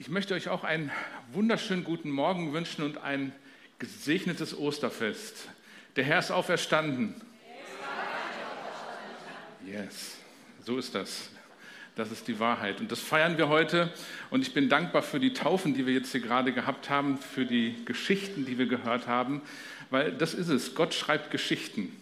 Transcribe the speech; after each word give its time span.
Ich 0.00 0.08
möchte 0.08 0.32
euch 0.32 0.48
auch 0.48 0.64
einen 0.64 0.90
wunderschönen 1.30 1.84
guten 1.84 2.10
Morgen 2.10 2.54
wünschen 2.54 2.82
und 2.86 2.96
ein 2.96 3.34
gesegnetes 3.78 4.58
Osterfest. 4.58 5.50
Der 5.94 6.04
Herr 6.04 6.20
ist 6.20 6.30
auferstanden. 6.30 7.20
Yes, 9.66 10.16
so 10.64 10.78
ist 10.78 10.94
das. 10.94 11.28
Das 11.96 12.10
ist 12.10 12.28
die 12.28 12.40
Wahrheit. 12.40 12.80
Und 12.80 12.90
das 12.90 13.00
feiern 13.00 13.36
wir 13.36 13.50
heute. 13.50 13.92
Und 14.30 14.40
ich 14.40 14.54
bin 14.54 14.70
dankbar 14.70 15.02
für 15.02 15.20
die 15.20 15.34
Taufen, 15.34 15.74
die 15.74 15.84
wir 15.84 15.92
jetzt 15.92 16.12
hier 16.12 16.22
gerade 16.22 16.54
gehabt 16.54 16.88
haben, 16.88 17.18
für 17.18 17.44
die 17.44 17.84
Geschichten, 17.84 18.46
die 18.46 18.56
wir 18.56 18.68
gehört 18.68 19.06
haben, 19.06 19.42
weil 19.90 20.12
das 20.12 20.32
ist 20.32 20.48
es. 20.48 20.74
Gott 20.74 20.94
schreibt 20.94 21.30
Geschichten. 21.30 21.94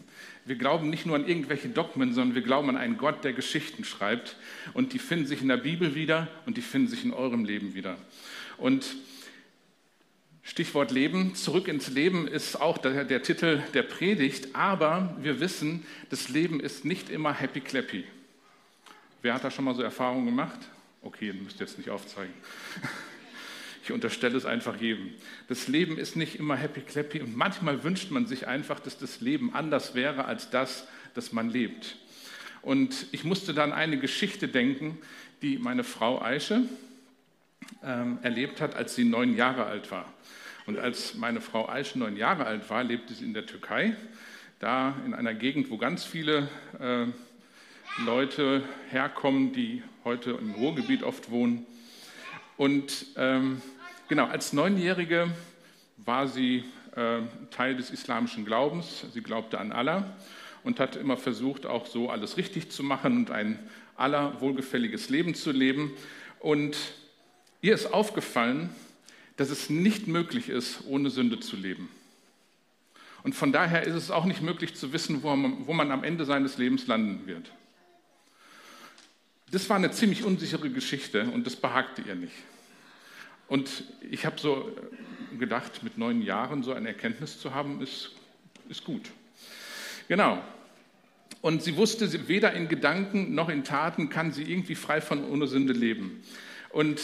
Wir 0.48 0.56
glauben 0.56 0.88
nicht 0.88 1.04
nur 1.04 1.14
an 1.14 1.28
irgendwelche 1.28 1.68
Dogmen, 1.68 2.14
sondern 2.14 2.34
wir 2.34 2.40
glauben 2.40 2.70
an 2.70 2.78
einen 2.78 2.96
Gott, 2.96 3.22
der 3.22 3.34
Geschichten 3.34 3.84
schreibt. 3.84 4.36
Und 4.72 4.94
die 4.94 4.98
finden 4.98 5.26
sich 5.26 5.42
in 5.42 5.48
der 5.48 5.58
Bibel 5.58 5.94
wieder 5.94 6.26
und 6.46 6.56
die 6.56 6.62
finden 6.62 6.88
sich 6.88 7.04
in 7.04 7.12
eurem 7.12 7.44
Leben 7.44 7.74
wieder. 7.74 7.98
Und 8.56 8.96
Stichwort 10.42 10.90
Leben, 10.90 11.34
zurück 11.34 11.68
ins 11.68 11.88
Leben 11.88 12.26
ist 12.26 12.58
auch 12.58 12.78
der, 12.78 13.04
der, 13.04 13.22
Titel 13.22 13.62
der 13.74 13.82
Predigt, 13.82 14.54
aber 14.54 15.14
wir 15.20 15.38
wissen, 15.40 15.84
das 16.08 16.30
Leben 16.30 16.60
ist 16.60 16.86
nicht 16.86 17.10
immer 17.10 17.34
happy 17.34 17.60
clappy. 17.60 18.04
Wer 19.20 19.34
hat 19.34 19.44
da 19.44 19.50
schon 19.50 19.66
mal 19.66 19.74
so 19.74 19.82
Erfahrungen 19.82 20.24
gemacht? 20.24 20.60
Okay, 21.02 21.26
ihr 21.26 21.34
müsst 21.34 21.60
jetzt 21.60 21.76
nicht 21.76 21.90
aufzeigen. 21.90 22.32
Ich 23.88 23.94
unterstelle 23.94 24.36
es 24.36 24.44
einfach 24.44 24.78
jedem. 24.78 25.14
Das 25.48 25.66
Leben 25.66 25.96
ist 25.96 26.14
nicht 26.14 26.38
immer 26.38 26.56
happy 26.56 26.82
clappy 26.82 27.22
und 27.22 27.34
manchmal 27.34 27.84
wünscht 27.84 28.10
man 28.10 28.26
sich 28.26 28.46
einfach, 28.46 28.80
dass 28.80 28.98
das 28.98 29.22
Leben 29.22 29.54
anders 29.54 29.94
wäre 29.94 30.26
als 30.26 30.50
das, 30.50 30.86
das 31.14 31.32
man 31.32 31.48
lebt. 31.48 31.96
Und 32.60 33.06
ich 33.12 33.24
musste 33.24 33.54
dann 33.54 33.72
eine 33.72 33.96
Geschichte 33.96 34.46
denken, 34.46 34.98
die 35.40 35.56
meine 35.56 35.84
Frau 35.84 36.20
Aische 36.20 36.64
ähm, 37.82 38.18
erlebt 38.20 38.60
hat, 38.60 38.76
als 38.76 38.94
sie 38.94 39.06
neun 39.06 39.34
Jahre 39.34 39.64
alt 39.64 39.90
war. 39.90 40.12
Und 40.66 40.78
als 40.78 41.14
meine 41.14 41.40
Frau 41.40 41.66
Aische 41.66 41.98
neun 41.98 42.18
Jahre 42.18 42.44
alt 42.44 42.68
war, 42.68 42.84
lebte 42.84 43.14
sie 43.14 43.24
in 43.24 43.32
der 43.32 43.46
Türkei, 43.46 43.96
da 44.58 44.96
in 45.06 45.14
einer 45.14 45.32
Gegend, 45.32 45.70
wo 45.70 45.78
ganz 45.78 46.04
viele 46.04 46.46
äh, 46.78 47.06
Leute 48.04 48.64
herkommen, 48.90 49.54
die 49.54 49.82
heute 50.04 50.32
im 50.32 50.50
Ruhrgebiet 50.50 51.02
oft 51.02 51.30
wohnen. 51.30 51.64
Und 52.58 53.06
ähm, 53.16 53.62
Genau, 54.08 54.24
als 54.26 54.54
Neunjährige 54.54 55.30
war 55.98 56.28
sie 56.28 56.64
äh, 56.96 57.18
Teil 57.50 57.76
des 57.76 57.90
islamischen 57.90 58.46
Glaubens. 58.46 59.04
Sie 59.12 59.20
glaubte 59.20 59.58
an 59.58 59.70
Allah 59.70 60.16
und 60.64 60.80
hat 60.80 60.96
immer 60.96 61.18
versucht, 61.18 61.66
auch 61.66 61.84
so 61.84 62.08
alles 62.08 62.38
richtig 62.38 62.70
zu 62.70 62.82
machen 62.82 63.18
und 63.18 63.30
ein 63.30 63.58
Allah 63.96 64.40
wohlgefälliges 64.40 65.10
Leben 65.10 65.34
zu 65.34 65.52
leben. 65.52 65.92
Und 66.40 66.78
ihr 67.60 67.74
ist 67.74 67.92
aufgefallen, 67.92 68.70
dass 69.36 69.50
es 69.50 69.68
nicht 69.68 70.06
möglich 70.06 70.48
ist, 70.48 70.84
ohne 70.86 71.10
Sünde 71.10 71.38
zu 71.38 71.56
leben. 71.56 71.90
Und 73.24 73.34
von 73.34 73.52
daher 73.52 73.82
ist 73.82 73.94
es 73.94 74.10
auch 74.10 74.24
nicht 74.24 74.40
möglich 74.40 74.74
zu 74.74 74.94
wissen, 74.94 75.22
wo 75.22 75.36
man, 75.36 75.66
wo 75.66 75.74
man 75.74 75.90
am 75.90 76.02
Ende 76.02 76.24
seines 76.24 76.56
Lebens 76.56 76.86
landen 76.86 77.26
wird. 77.26 77.52
Das 79.50 79.68
war 79.68 79.76
eine 79.76 79.90
ziemlich 79.90 80.24
unsichere 80.24 80.70
Geschichte 80.70 81.24
und 81.24 81.46
das 81.46 81.56
behagte 81.56 82.00
ihr 82.00 82.14
nicht. 82.14 82.32
Und 83.48 83.84
ich 84.10 84.26
habe 84.26 84.38
so 84.38 84.70
gedacht, 85.38 85.82
mit 85.82 85.98
neun 85.98 86.22
Jahren 86.22 86.62
so 86.62 86.72
eine 86.72 86.88
Erkenntnis 86.88 87.40
zu 87.40 87.54
haben, 87.54 87.80
ist, 87.80 88.12
ist 88.68 88.84
gut. 88.84 89.10
Genau. 90.08 90.42
Und 91.40 91.62
sie 91.62 91.76
wusste, 91.76 92.28
weder 92.28 92.52
in 92.52 92.68
Gedanken 92.68 93.34
noch 93.34 93.48
in 93.48 93.64
Taten 93.64 94.08
kann 94.08 94.32
sie 94.32 94.42
irgendwie 94.42 94.74
frei 94.74 95.00
von 95.00 95.24
ohne 95.24 95.46
Sünde 95.46 95.72
leben. 95.72 96.22
Und 96.70 97.00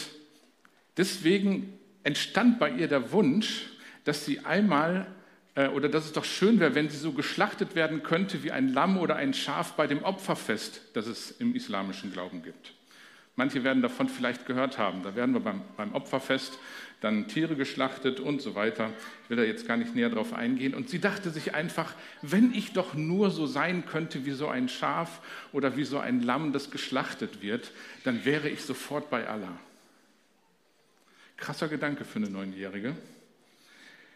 deswegen 0.97 1.73
entstand 2.03 2.59
bei 2.59 2.69
ihr 2.69 2.87
der 2.87 3.11
Wunsch, 3.11 3.67
dass 4.03 4.25
sie 4.25 4.41
einmal 4.41 5.07
äh, 5.55 5.69
oder 5.69 5.89
dass 5.89 6.05
es 6.05 6.11
doch 6.11 6.25
schön 6.25 6.59
wäre, 6.59 6.75
wenn 6.75 6.89
sie 6.89 6.97
so 6.97 7.13
geschlachtet 7.13 7.75
werden 7.75 8.03
könnte 8.03 8.43
wie 8.43 8.51
ein 8.51 8.73
Lamm 8.73 8.97
oder 8.97 9.15
ein 9.15 9.33
Schaf 9.33 9.73
bei 9.73 9.87
dem 9.87 10.03
Opferfest, 10.03 10.81
das 10.93 11.07
es 11.07 11.31
im 11.31 11.55
islamischen 11.55 12.11
Glauben 12.11 12.43
gibt. 12.43 12.73
Manche 13.35 13.63
werden 13.63 13.81
davon 13.81 14.07
vielleicht 14.07 14.45
gehört 14.45 14.77
haben. 14.77 15.03
Da 15.03 15.15
werden 15.15 15.33
wir 15.33 15.41
beim, 15.41 15.61
beim, 15.75 15.93
Opferfest 15.93 16.57
dann 17.01 17.27
Tiere 17.27 17.55
geschlachtet 17.55 18.21
und 18.21 18.41
so 18.41 18.55
weiter. 18.55 18.91
Ich 19.23 19.29
will 19.29 19.37
da 19.37 19.43
jetzt 19.43 19.67
gar 19.67 19.75
nicht 19.75 19.93
näher 19.93 20.09
drauf 20.09 20.33
eingehen. 20.33 20.73
Und 20.73 20.89
sie 20.89 20.99
dachte 20.99 21.29
sich 21.29 21.53
einfach, 21.53 21.93
wenn 22.21 22.53
ich 22.53 22.71
doch 22.71 22.93
nur 22.93 23.31
so 23.31 23.45
sein 23.45 23.85
könnte 23.85 24.25
wie 24.25 24.31
so 24.31 24.47
ein 24.47 24.69
Schaf 24.69 25.21
oder 25.51 25.75
wie 25.75 25.83
so 25.83 25.99
ein 25.99 26.21
Lamm, 26.21 26.53
das 26.53 26.71
geschlachtet 26.71 27.41
wird, 27.41 27.71
dann 28.05 28.23
wäre 28.23 28.47
ich 28.47 28.61
sofort 28.61 29.09
bei 29.09 29.27
Allah. 29.27 29.59
Krasser 31.35 31.67
Gedanke 31.67 32.05
für 32.05 32.19
eine 32.19 32.29
Neunjährige. 32.29 32.95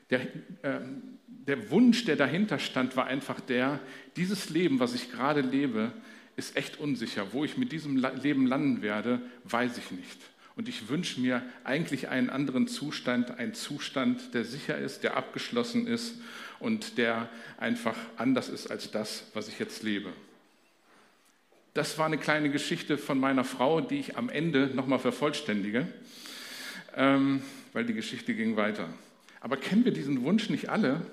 Der, 0.09 0.22
äh, 0.22 0.80
der 1.28 1.69
Wunsch, 1.69 2.06
der 2.06 2.16
dahinter 2.16 2.57
stand, 2.57 2.96
war 2.96 3.06
einfach 3.06 3.41
der, 3.41 3.80
dieses 4.16 4.50
Leben, 4.50 4.80
was 4.80 4.96
ich 4.96 5.12
gerade 5.12 5.41
lebe, 5.41 5.91
ist 6.40 6.56
echt 6.56 6.80
unsicher. 6.80 7.28
Wo 7.32 7.46
ich 7.46 7.58
mit 7.58 7.72
diesem 7.72 7.98
Leben 7.98 8.48
landen 8.48 8.82
werde, 8.82 9.22
weiß 9.44 9.78
ich 9.78 9.92
nicht. 9.92 10.18
Und 10.56 10.68
ich 10.68 10.90
wünsche 10.90 11.22
mir 11.22 11.42
eigentlich 11.64 12.10
einen 12.10 12.30
anderen 12.30 12.68
Zustand, 12.68 13.38
einen 13.38 13.54
Zustand, 13.54 14.34
der 14.34 14.44
sicher 14.44 14.78
ist, 14.78 15.04
der 15.04 15.16
abgeschlossen 15.16 15.88
ist 15.88 16.16
und 16.60 16.98
der 16.98 17.30
einfach 17.58 17.96
anders 18.18 18.50
ist 18.50 18.70
als 18.70 18.92
das, 18.92 19.24
was 19.34 19.48
ich 19.48 19.60
jetzt 19.60 19.84
lebe. 19.84 20.12
Das 21.74 21.98
war 21.98 22.08
eine 22.08 22.18
kleine 22.18 22.50
Geschichte 22.50 22.98
von 22.98 23.20
meiner 23.20 23.46
Frau, 23.46 23.80
die 23.80 24.00
ich 24.00 24.18
am 24.18 24.28
Ende 24.28 24.68
nochmal 24.74 25.00
vervollständige, 25.00 25.88
ähm, 26.96 27.42
weil 27.72 27.86
die 27.86 27.94
Geschichte 27.94 28.34
ging 28.34 28.58
weiter. 28.58 28.90
Aber 29.40 29.56
kennen 29.56 29.86
wir 29.86 29.94
diesen 29.94 30.24
Wunsch 30.24 30.50
nicht 30.50 30.70
alle, 30.70 31.06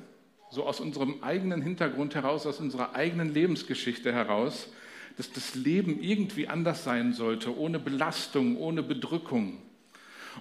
so 0.51 0.65
aus 0.65 0.81
unserem 0.81 1.23
eigenen 1.23 1.63
Hintergrund 1.63 2.15
heraus, 2.15 2.47
aus 2.47 2.59
unserer 2.59 2.97
eigenen 2.97 3.33
Lebensgeschichte 3.33 4.13
heraus, 4.13 4.69
dass 5.17 5.33
das 5.33 5.55
Leben 5.55 6.01
irgendwie 6.01 6.49
anders 6.49 6.85
sein 6.85 7.13
sollte, 7.13 7.57
ohne 7.57 7.79
Belastung, 7.79 8.57
ohne 8.57 8.83
Bedrückung. 8.83 9.63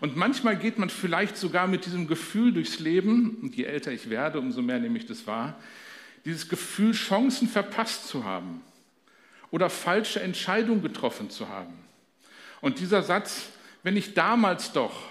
Und 0.02 0.18
manchmal 0.18 0.58
geht 0.58 0.78
man 0.78 0.90
vielleicht 0.90 1.38
sogar 1.38 1.68
mit 1.68 1.86
diesem 1.86 2.08
Gefühl 2.08 2.52
durchs 2.52 2.80
Leben, 2.80 3.38
und 3.42 3.56
je 3.56 3.64
älter 3.64 3.92
ich 3.92 4.10
werde, 4.10 4.40
umso 4.40 4.62
mehr 4.62 4.80
nehme 4.80 4.98
ich 4.98 5.06
das 5.06 5.26
wahr, 5.26 5.58
dieses 6.26 6.50
Gefühl, 6.50 6.92
Chancen 6.92 7.48
verpasst 7.48 8.08
zu 8.08 8.26
haben 8.26 8.62
oder 9.52 9.70
falsche 9.70 10.20
Entscheidungen 10.20 10.82
getroffen 10.82 11.30
zu 11.30 11.48
haben. 11.48 11.74
Und 12.62 12.80
dieser 12.80 13.04
Satz, 13.04 13.50
wenn 13.84 13.96
ich 13.96 14.16
damals 14.16 14.74
doch 14.74 15.04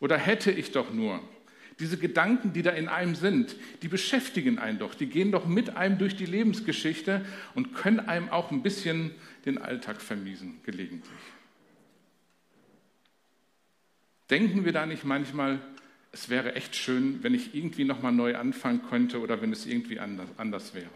oder 0.00 0.16
hätte 0.16 0.50
ich 0.50 0.72
doch 0.72 0.92
nur, 0.92 1.20
diese 1.80 1.96
Gedanken, 1.96 2.52
die 2.52 2.62
da 2.62 2.70
in 2.70 2.88
einem 2.88 3.14
sind, 3.14 3.56
die 3.82 3.88
beschäftigen 3.88 4.58
einen 4.58 4.78
doch, 4.78 4.94
die 4.94 5.06
gehen 5.06 5.32
doch 5.32 5.46
mit 5.46 5.76
einem 5.76 5.98
durch 5.98 6.16
die 6.16 6.26
Lebensgeschichte 6.26 7.24
und 7.54 7.74
können 7.74 8.00
einem 8.00 8.28
auch 8.28 8.50
ein 8.50 8.62
bisschen 8.62 9.10
den 9.44 9.58
Alltag 9.58 10.00
vermiesen, 10.00 10.60
gelegentlich. 10.64 11.10
Denken 14.30 14.64
wir 14.64 14.72
da 14.72 14.86
nicht 14.86 15.04
manchmal, 15.04 15.60
es 16.14 16.28
wäre 16.28 16.54
echt 16.54 16.76
schön, 16.76 17.18
wenn 17.22 17.34
ich 17.34 17.54
irgendwie 17.54 17.84
nochmal 17.84 18.12
neu 18.12 18.36
anfangen 18.36 18.82
könnte 18.88 19.20
oder 19.20 19.42
wenn 19.42 19.52
es 19.52 19.66
irgendwie 19.66 19.98
anders, 19.98 20.28
anders 20.36 20.72
wäre? 20.72 20.86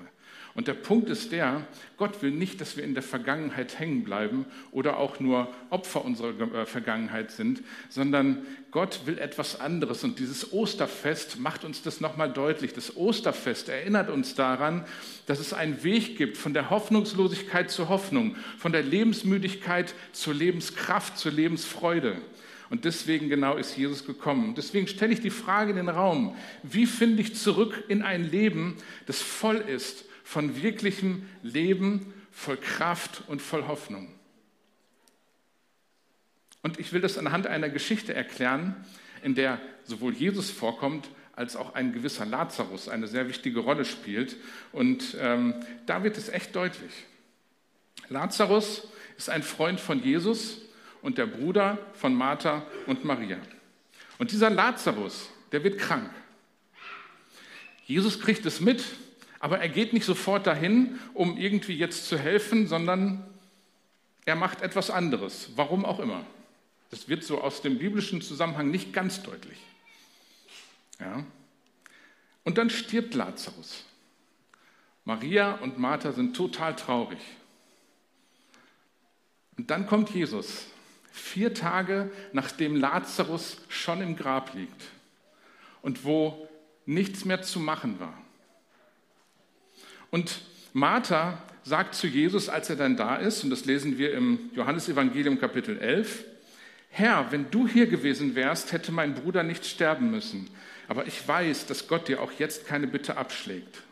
Und 0.54 0.66
der 0.66 0.74
Punkt 0.74 1.10
ist 1.10 1.32
der, 1.32 1.66
Gott 1.96 2.22
will 2.22 2.30
nicht, 2.30 2.60
dass 2.60 2.76
wir 2.76 2.84
in 2.84 2.94
der 2.94 3.02
Vergangenheit 3.02 3.78
hängen 3.78 4.02
bleiben 4.02 4.44
oder 4.70 4.96
auch 4.96 5.20
nur 5.20 5.52
Opfer 5.70 6.04
unserer 6.04 6.40
äh, 6.52 6.66
Vergangenheit 6.66 7.30
sind, 7.30 7.62
sondern 7.88 8.46
Gott 8.70 9.02
will 9.06 9.18
etwas 9.18 9.60
anderes. 9.60 10.02
Und 10.04 10.18
dieses 10.18 10.52
Osterfest 10.52 11.38
macht 11.38 11.64
uns 11.64 11.82
das 11.82 12.00
nochmal 12.00 12.32
deutlich. 12.32 12.72
Das 12.72 12.96
Osterfest 12.96 13.68
erinnert 13.68 14.10
uns 14.10 14.34
daran, 14.34 14.84
dass 15.26 15.38
es 15.38 15.52
einen 15.52 15.82
Weg 15.84 16.16
gibt 16.16 16.36
von 16.36 16.54
der 16.54 16.70
Hoffnungslosigkeit 16.70 17.70
zur 17.70 17.88
Hoffnung, 17.88 18.36
von 18.56 18.72
der 18.72 18.82
Lebensmüdigkeit 18.82 19.94
zur 20.12 20.34
Lebenskraft, 20.34 21.18
zur 21.18 21.32
Lebensfreude. 21.32 22.16
Und 22.70 22.84
deswegen 22.84 23.28
genau 23.28 23.56
ist 23.56 23.76
Jesus 23.76 24.04
gekommen. 24.04 24.54
Deswegen 24.54 24.86
stelle 24.86 25.12
ich 25.12 25.20
die 25.20 25.30
Frage 25.30 25.70
in 25.70 25.76
den 25.76 25.88
Raum, 25.88 26.36
wie 26.62 26.86
finde 26.86 27.22
ich 27.22 27.34
zurück 27.34 27.84
in 27.88 28.02
ein 28.02 28.30
Leben, 28.30 28.76
das 29.06 29.22
voll 29.22 29.56
ist 29.56 30.04
von 30.22 30.62
wirklichem 30.62 31.26
Leben, 31.42 32.12
voll 32.30 32.58
Kraft 32.58 33.22
und 33.26 33.40
voll 33.40 33.66
Hoffnung. 33.66 34.12
Und 36.62 36.78
ich 36.78 36.92
will 36.92 37.00
das 37.00 37.16
anhand 37.16 37.46
einer 37.46 37.70
Geschichte 37.70 38.12
erklären, 38.12 38.76
in 39.22 39.34
der 39.34 39.60
sowohl 39.84 40.12
Jesus 40.12 40.50
vorkommt, 40.50 41.08
als 41.34 41.56
auch 41.56 41.74
ein 41.74 41.92
gewisser 41.92 42.26
Lazarus 42.26 42.88
eine 42.88 43.06
sehr 43.06 43.28
wichtige 43.28 43.60
Rolle 43.60 43.84
spielt. 43.84 44.36
Und 44.72 45.16
ähm, 45.20 45.54
da 45.86 46.02
wird 46.02 46.18
es 46.18 46.28
echt 46.28 46.54
deutlich. 46.54 46.92
Lazarus 48.08 48.88
ist 49.16 49.30
ein 49.30 49.42
Freund 49.42 49.80
von 49.80 50.02
Jesus 50.02 50.60
und 51.02 51.18
der 51.18 51.26
Bruder 51.26 51.78
von 51.94 52.14
Martha 52.14 52.66
und 52.86 53.04
Maria. 53.04 53.38
Und 54.18 54.32
dieser 54.32 54.50
Lazarus, 54.50 55.30
der 55.52 55.62
wird 55.64 55.78
krank. 55.78 56.10
Jesus 57.86 58.20
kriegt 58.20 58.44
es 58.46 58.60
mit 58.60 58.84
aber 59.40 59.60
er 59.60 59.68
geht 59.68 59.92
nicht 59.92 60.04
sofort 60.04 60.46
dahin, 60.46 60.98
um 61.14 61.36
irgendwie 61.36 61.76
jetzt 61.76 62.06
zu 62.06 62.18
helfen, 62.18 62.66
sondern 62.66 63.24
er 64.24 64.34
macht 64.34 64.62
etwas 64.62 64.90
anderes, 64.90 65.50
warum 65.56 65.84
auch 65.84 66.00
immer. 66.00 66.24
Das 66.90 67.08
wird 67.08 67.22
so 67.22 67.40
aus 67.40 67.62
dem 67.62 67.78
biblischen 67.78 68.20
Zusammenhang 68.20 68.70
nicht 68.70 68.92
ganz 68.92 69.22
deutlich. 69.22 69.58
Ja. 70.98 71.24
Und 72.44 72.58
dann 72.58 72.70
stirbt 72.70 73.14
Lazarus. 73.14 73.84
Maria 75.04 75.54
und 75.56 75.78
Martha 75.78 76.12
sind 76.12 76.34
total 76.34 76.74
traurig. 76.74 77.20
Und 79.56 79.70
dann 79.70 79.86
kommt 79.86 80.10
Jesus, 80.10 80.66
vier 81.18 81.54
Tage 81.54 82.10
nachdem 82.32 82.76
Lazarus 82.76 83.58
schon 83.68 84.00
im 84.00 84.16
Grab 84.16 84.54
liegt 84.54 84.82
und 85.82 86.04
wo 86.04 86.48
nichts 86.86 87.24
mehr 87.24 87.42
zu 87.42 87.60
machen 87.60 88.00
war. 88.00 88.18
Und 90.10 90.40
Martha 90.72 91.42
sagt 91.64 91.94
zu 91.94 92.06
Jesus, 92.06 92.48
als 92.48 92.70
er 92.70 92.76
dann 92.76 92.96
da 92.96 93.16
ist, 93.16 93.44
und 93.44 93.50
das 93.50 93.66
lesen 93.66 93.98
wir 93.98 94.14
im 94.14 94.50
Johannesevangelium 94.54 95.38
Kapitel 95.38 95.78
11, 95.78 96.24
Herr, 96.90 97.30
wenn 97.30 97.50
du 97.50 97.68
hier 97.68 97.86
gewesen 97.86 98.34
wärst, 98.34 98.72
hätte 98.72 98.92
mein 98.92 99.14
Bruder 99.14 99.42
nicht 99.42 99.66
sterben 99.66 100.10
müssen. 100.10 100.48
Aber 100.88 101.06
ich 101.06 101.26
weiß, 101.26 101.66
dass 101.66 101.86
Gott 101.86 102.08
dir 102.08 102.22
auch 102.22 102.32
jetzt 102.38 102.66
keine 102.66 102.86
Bitte 102.86 103.18
abschlägt. 103.18 103.82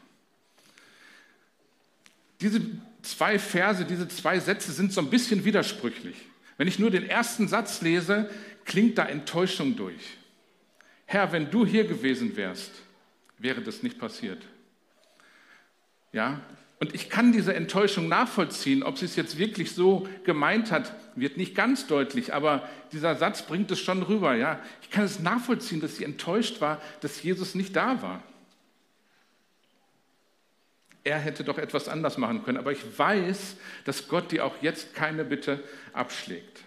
Diese 2.41 2.63
zwei 3.03 3.39
Verse, 3.39 3.85
diese 3.85 4.09
zwei 4.09 4.41
Sätze 4.41 4.73
sind 4.73 4.93
so 4.93 5.01
ein 5.01 5.11
bisschen 5.11 5.45
widersprüchlich. 5.45 6.17
Wenn 6.57 6.69
ich 6.69 6.79
nur 6.79 6.91
den 6.91 7.09
ersten 7.09 7.49
Satz 7.49 7.83
lese, 7.83 8.31
klingt 8.65 8.99
da 8.99 9.05
Enttäuschung 9.05 9.77
durch. 9.77 10.17
Herr, 11.05 11.33
wenn 11.33 11.51
du 11.51 11.65
hier 11.65 11.85
gewesen 11.85 12.37
wärst, 12.37 12.73
wäre 13.39 13.61
das 13.61 13.83
nicht 13.83 13.99
passiert. 13.99 14.43
Ja, 16.13 16.41
und 16.79 16.95
ich 16.95 17.09
kann 17.09 17.33
diese 17.33 17.55
Enttäuschung 17.55 18.09
nachvollziehen, 18.09 18.83
ob 18.83 18.99
sie 18.99 19.07
es 19.07 19.17
jetzt 19.17 19.39
wirklich 19.39 19.73
so 19.73 20.07
gemeint 20.25 20.71
hat, 20.71 20.95
wird 21.15 21.39
nicht 21.39 21.55
ganz 21.55 21.87
deutlich, 21.87 22.35
aber 22.35 22.69
dieser 22.93 23.17
Satz 23.17 23.43
bringt 23.43 23.71
es 23.71 23.81
schon 23.81 24.03
rüber. 24.03 24.35
Ja, 24.35 24.61
ich 24.83 24.91
kann 24.91 25.05
es 25.05 25.19
nachvollziehen, 25.21 25.81
dass 25.81 25.97
sie 25.97 26.05
enttäuscht 26.05 26.61
war, 26.61 26.81
dass 27.01 27.23
Jesus 27.23 27.55
nicht 27.55 27.75
da 27.75 28.03
war. 28.03 28.23
Er 31.07 31.21
hätte 31.21 31.45
doch 31.45 31.57
etwas 31.57 31.87
anders 31.87 32.19
machen 32.19 32.43
können, 32.43 32.59
aber 32.59 32.73
ich 32.73 32.99
weiß, 32.99 33.59
dass 33.85 34.09
Gott 34.09 34.33
dir 34.33 34.45
auch 34.45 34.61
jetzt 34.61 34.93
keine 34.93 35.25
Bitte 35.25 35.63
abschlägt. 35.93 36.65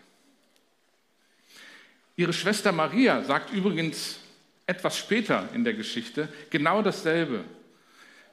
Ihre 2.15 2.31
Schwester 2.31 2.71
Maria 2.71 3.21
sagt 3.25 3.51
übrigens 3.51 4.19
etwas 4.65 4.97
später 4.97 5.49
in 5.53 5.65
der 5.65 5.73
Geschichte 5.73 6.29
genau 6.51 6.81
dasselbe. 6.81 7.43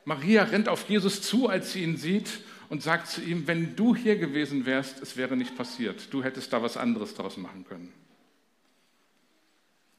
Maria 0.04 0.44
rennt 0.44 0.68
auf 0.68 0.88
Jesus 0.88 1.22
zu, 1.22 1.48
als 1.48 1.72
sie 1.72 1.82
ihn 1.82 1.96
sieht 1.96 2.30
und 2.68 2.84
sagt 2.84 3.08
zu 3.08 3.20
ihm, 3.20 3.48
wenn 3.48 3.74
du 3.74 3.96
hier 3.96 4.14
gewesen 4.14 4.64
wärst, 4.64 5.02
es 5.02 5.16
wäre 5.16 5.36
nicht 5.36 5.56
passiert. 5.56 6.14
Du 6.14 6.22
hättest 6.22 6.52
da 6.52 6.62
was 6.62 6.76
anderes 6.76 7.14
daraus 7.14 7.36
machen 7.36 7.64
können. 7.68 7.92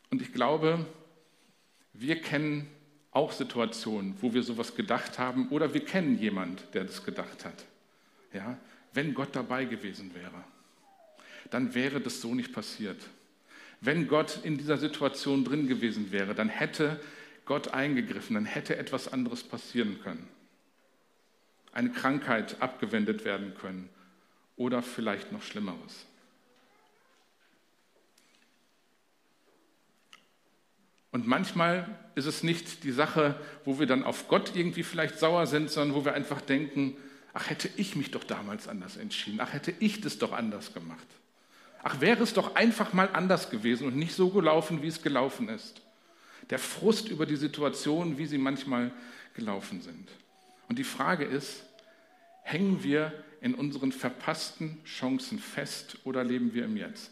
Und 0.10 0.21
ich 0.21 0.31
glaube, 0.31 0.86
wir 1.92 2.21
kennen 2.21 2.69
auch 3.18 3.31
Situationen, 3.31 4.14
wo 4.22 4.31
wir 4.31 4.44
sowas 4.44 4.75
gedacht 4.75 5.18
haben 5.18 5.50
oder 5.50 5.74
wir 5.74 5.84
kennen 5.84 6.19
jemand, 6.19 6.72
der 6.75 6.84
das 6.84 7.04
gedacht 7.04 7.46
hat. 7.46 7.66
Ja, 8.31 8.60
wenn 8.94 9.16
Gott 9.16 9.36
dabei 9.36 9.66
gewesen 9.66 10.14
wäre, 10.14 10.44
dann 11.50 11.74
wäre 11.74 12.00
das 12.00 12.22
so 12.22 12.36
nicht 12.36 12.54
passiert. 12.54 13.02
Wenn 13.81 14.08
Gott 14.08 14.42
in 14.44 14.60
dieser 14.60 14.78
Situation 14.78 15.44
drin 15.44 15.68
gewesen 15.68 16.12
wäre, 16.12 16.36
dann 16.36 16.48
hätte 16.48 17.00
Gott 17.46 17.69
eingegriffen, 17.69 18.36
dann 18.36 18.46
hätte 18.46 18.78
etwas 18.78 19.12
anderes 19.12 19.42
passieren 19.42 20.00
können. 20.04 20.28
Eine 21.72 21.90
Krankheit 21.90 22.62
abgewendet 22.62 23.25
werden 23.25 23.56
können 23.56 23.90
oder 24.58 24.84
vielleicht 24.84 25.31
noch 25.31 25.42
Schlimmeres. 25.42 26.06
Und 31.18 31.28
manchmal 31.28 31.90
ist 32.14 32.28
es 32.28 32.44
nicht 32.44 32.84
die 32.84 32.92
Sache, 32.92 33.36
wo 33.66 33.80
wir 33.80 33.88
dann 33.88 34.04
auf 34.04 34.28
Gott 34.28 34.56
irgendwie 34.56 34.84
vielleicht 34.84 35.18
sauer 35.18 35.48
sind, 35.48 35.72
sondern 35.72 35.98
wo 35.98 36.06
wir 36.06 36.14
einfach 36.14 36.42
denken, 36.42 36.96
ach 37.34 37.50
hätte 37.50 37.69
ich 37.75 37.96
mich 37.96 38.12
doch 38.12 38.24
damals 38.24 38.68
anders 38.68 38.98
entschieden, 38.98 39.40
ach 39.42 39.52
hätte 39.52 39.74
ich 39.80 40.00
das 40.00 40.19
doch 40.19 40.31
anders 40.31 40.74
gemacht. 40.74 41.08
Ach 41.81 42.02
wäre 42.02 42.22
es 42.22 42.34
doch 42.34 42.56
einfach 42.56 42.94
mal 42.94 43.10
anders 43.12 43.50
gewesen 43.50 43.88
und 43.88 43.96
nicht 43.96 44.14
so 44.14 44.30
gelaufen, 44.30 44.84
wie 44.84 44.88
es 44.88 45.02
gelaufen 45.02 45.50
ist 45.50 45.81
der 46.50 46.60
Frust 46.60 47.10
über 47.10 47.25
die 47.25 47.36
Situation, 47.36 48.18
wie 48.18 48.25
sie 48.25 48.38
manchmal 48.38 48.92
gelaufen 49.34 49.81
sind. 49.81 50.10
Und 50.70 50.80
die 50.80 50.84
Frage 50.84 51.25
ist, 51.25 51.63
hängen 52.44 52.84
wir 52.84 53.12
in 53.42 53.54
unseren 53.54 53.92
verpassten 53.92 54.78
Chancen 54.86 55.40
fest 55.40 55.98
oder 56.04 56.24
leben 56.24 56.54
wir 56.54 56.66
im 56.66 56.78
Jetzt? 56.78 57.12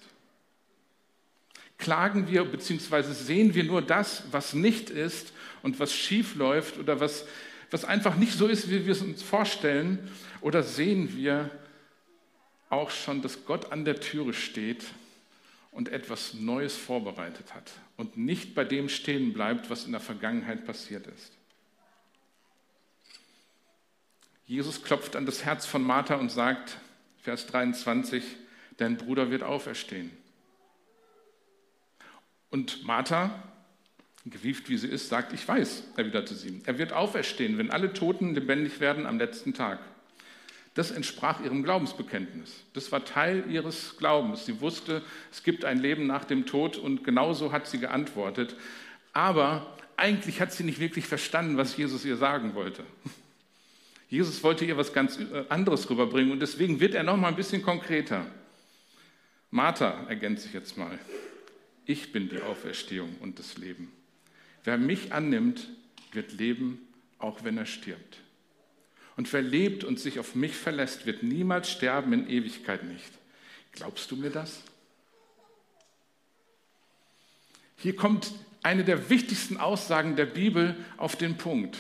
Klagen 1.86 2.28
wir 2.28 2.44
bzw. 2.46 3.14
sehen 3.14 3.54
wir 3.54 3.64
nur 3.64 3.84
das, 3.84 4.24
was 4.32 4.56
nicht 4.56 4.90
ist 4.90 5.34
und 5.62 5.80
was 5.80 5.94
schief 5.94 6.34
läuft 6.34 6.80
oder 6.80 7.00
was, 7.00 7.28
was 7.70 7.86
einfach 7.86 8.16
nicht 8.16 8.34
so 8.34 8.48
ist, 8.48 8.72
wie 8.72 8.88
wir 8.88 8.92
es 8.92 9.04
uns 9.04 9.22
vorstellen? 9.22 10.10
Oder 10.42 10.64
sehen 10.64 11.16
wir 11.16 11.52
auch 12.72 12.90
schon, 12.90 13.22
dass 13.22 13.46
Gott 13.46 13.72
an 13.72 13.86
der 13.86 14.00
Türe 14.00 14.34
steht 14.34 14.84
und 15.70 15.90
etwas 15.90 16.34
Neues 16.34 16.76
vorbereitet 16.76 17.54
hat 17.54 17.72
und 17.98 18.18
nicht 18.18 18.56
bei 18.56 18.64
dem 18.64 18.90
stehen 18.90 19.32
bleibt, 19.32 19.70
was 19.70 19.86
in 19.86 19.92
der 19.92 20.02
Vergangenheit 20.02 20.66
passiert 20.66 21.06
ist. 21.06 21.34
Jesus 24.48 24.82
klopft 24.82 25.16
an 25.16 25.28
das 25.28 25.46
Herz 25.46 25.68
von 25.68 25.84
Martha 25.84 26.16
und 26.16 26.32
sagt, 26.32 26.78
Vers 27.22 27.46
23, 27.46 28.24
dein 28.78 28.98
Bruder 28.98 29.30
wird 29.30 29.44
auferstehen. 29.44 30.25
Und 32.56 32.86
Martha, 32.86 33.38
gewieft 34.26 34.70
wie 34.70 34.78
sie 34.78 34.88
ist, 34.88 35.10
sagt, 35.10 35.34
ich 35.34 35.46
weiß, 35.46 35.84
erwiderte 35.98 36.34
sie. 36.34 36.62
Er 36.66 36.78
wird 36.78 36.94
auferstehen, 36.94 37.58
wenn 37.58 37.70
alle 37.70 37.92
Toten 37.92 38.34
lebendig 38.34 38.80
werden 38.80 39.06
am 39.06 39.18
letzten 39.18 39.54
Tag. 39.54 39.80
Das 40.74 40.92
entsprach 40.92 41.42
ihrem 41.44 41.64
Glaubensbekenntnis. 41.64 42.64
Das 42.72 42.94
war 42.94 43.04
Teil 43.04 43.44
ihres 43.50 43.98
Glaubens. 43.98 44.46
Sie 44.46 44.62
wusste, 44.62 45.02
es 45.34 45.44
gibt 45.44 45.66
ein 45.66 45.80
Leben 45.80 46.08
nach 46.08 46.24
dem 46.24 46.46
Tod 46.46 46.78
und 46.78 47.04
genauso 47.04 47.52
hat 47.52 47.68
sie 47.68 47.78
geantwortet. 47.78 48.56
Aber 49.12 49.76
eigentlich 49.98 50.40
hat 50.40 50.54
sie 50.54 50.64
nicht 50.64 50.80
wirklich 50.80 51.08
verstanden, 51.08 51.58
was 51.58 51.76
Jesus 51.76 52.06
ihr 52.06 52.16
sagen 52.16 52.56
wollte. 52.56 52.86
Jesus 54.10 54.42
wollte 54.44 54.64
ihr 54.64 54.78
was 54.78 54.94
ganz 54.94 55.20
äh, 55.20 55.44
anderes 55.50 55.90
rüberbringen 55.90 56.32
und 56.32 56.40
deswegen 56.40 56.80
wird 56.80 56.94
er 56.94 57.04
noch 57.04 57.18
mal 57.18 57.28
ein 57.28 57.36
bisschen 57.36 57.62
konkreter. 57.62 58.26
Martha 59.52 60.06
ergänzt 60.08 60.44
sich 60.44 60.54
jetzt 60.54 60.78
mal. 60.78 60.98
Ich 61.86 62.12
bin 62.12 62.30
die 62.30 62.42
Auferstehung 62.42 63.16
und 63.20 63.40
das 63.40 63.58
Leben. 63.58 63.92
Wer 64.64 64.78
mich 64.78 65.14
annimmt, 65.14 65.70
wird 66.12 66.34
leben, 66.34 66.80
auch 67.20 67.44
wenn 67.44 67.58
er 67.58 67.66
stirbt. 67.66 68.18
Und 69.16 69.32
wer 69.32 69.42
lebt 69.42 69.84
und 69.84 70.00
sich 70.00 70.20
auf 70.20 70.36
mich 70.36 70.54
verlässt, 70.54 71.06
wird 71.06 71.24
niemals 71.24 71.72
sterben, 71.72 72.14
in 72.14 72.28
Ewigkeit 72.28 72.84
nicht. 72.84 73.12
Glaubst 73.72 74.12
du 74.12 74.16
mir 74.16 74.30
das? 74.30 74.62
Hier 77.78 77.96
kommt 77.96 78.32
eine 78.64 78.84
der 78.84 79.10
wichtigsten 79.10 79.58
Aussagen 79.58 80.16
der 80.16 80.26
Bibel 80.26 80.76
auf 80.98 81.16
den 81.16 81.38
Punkt. 81.38 81.78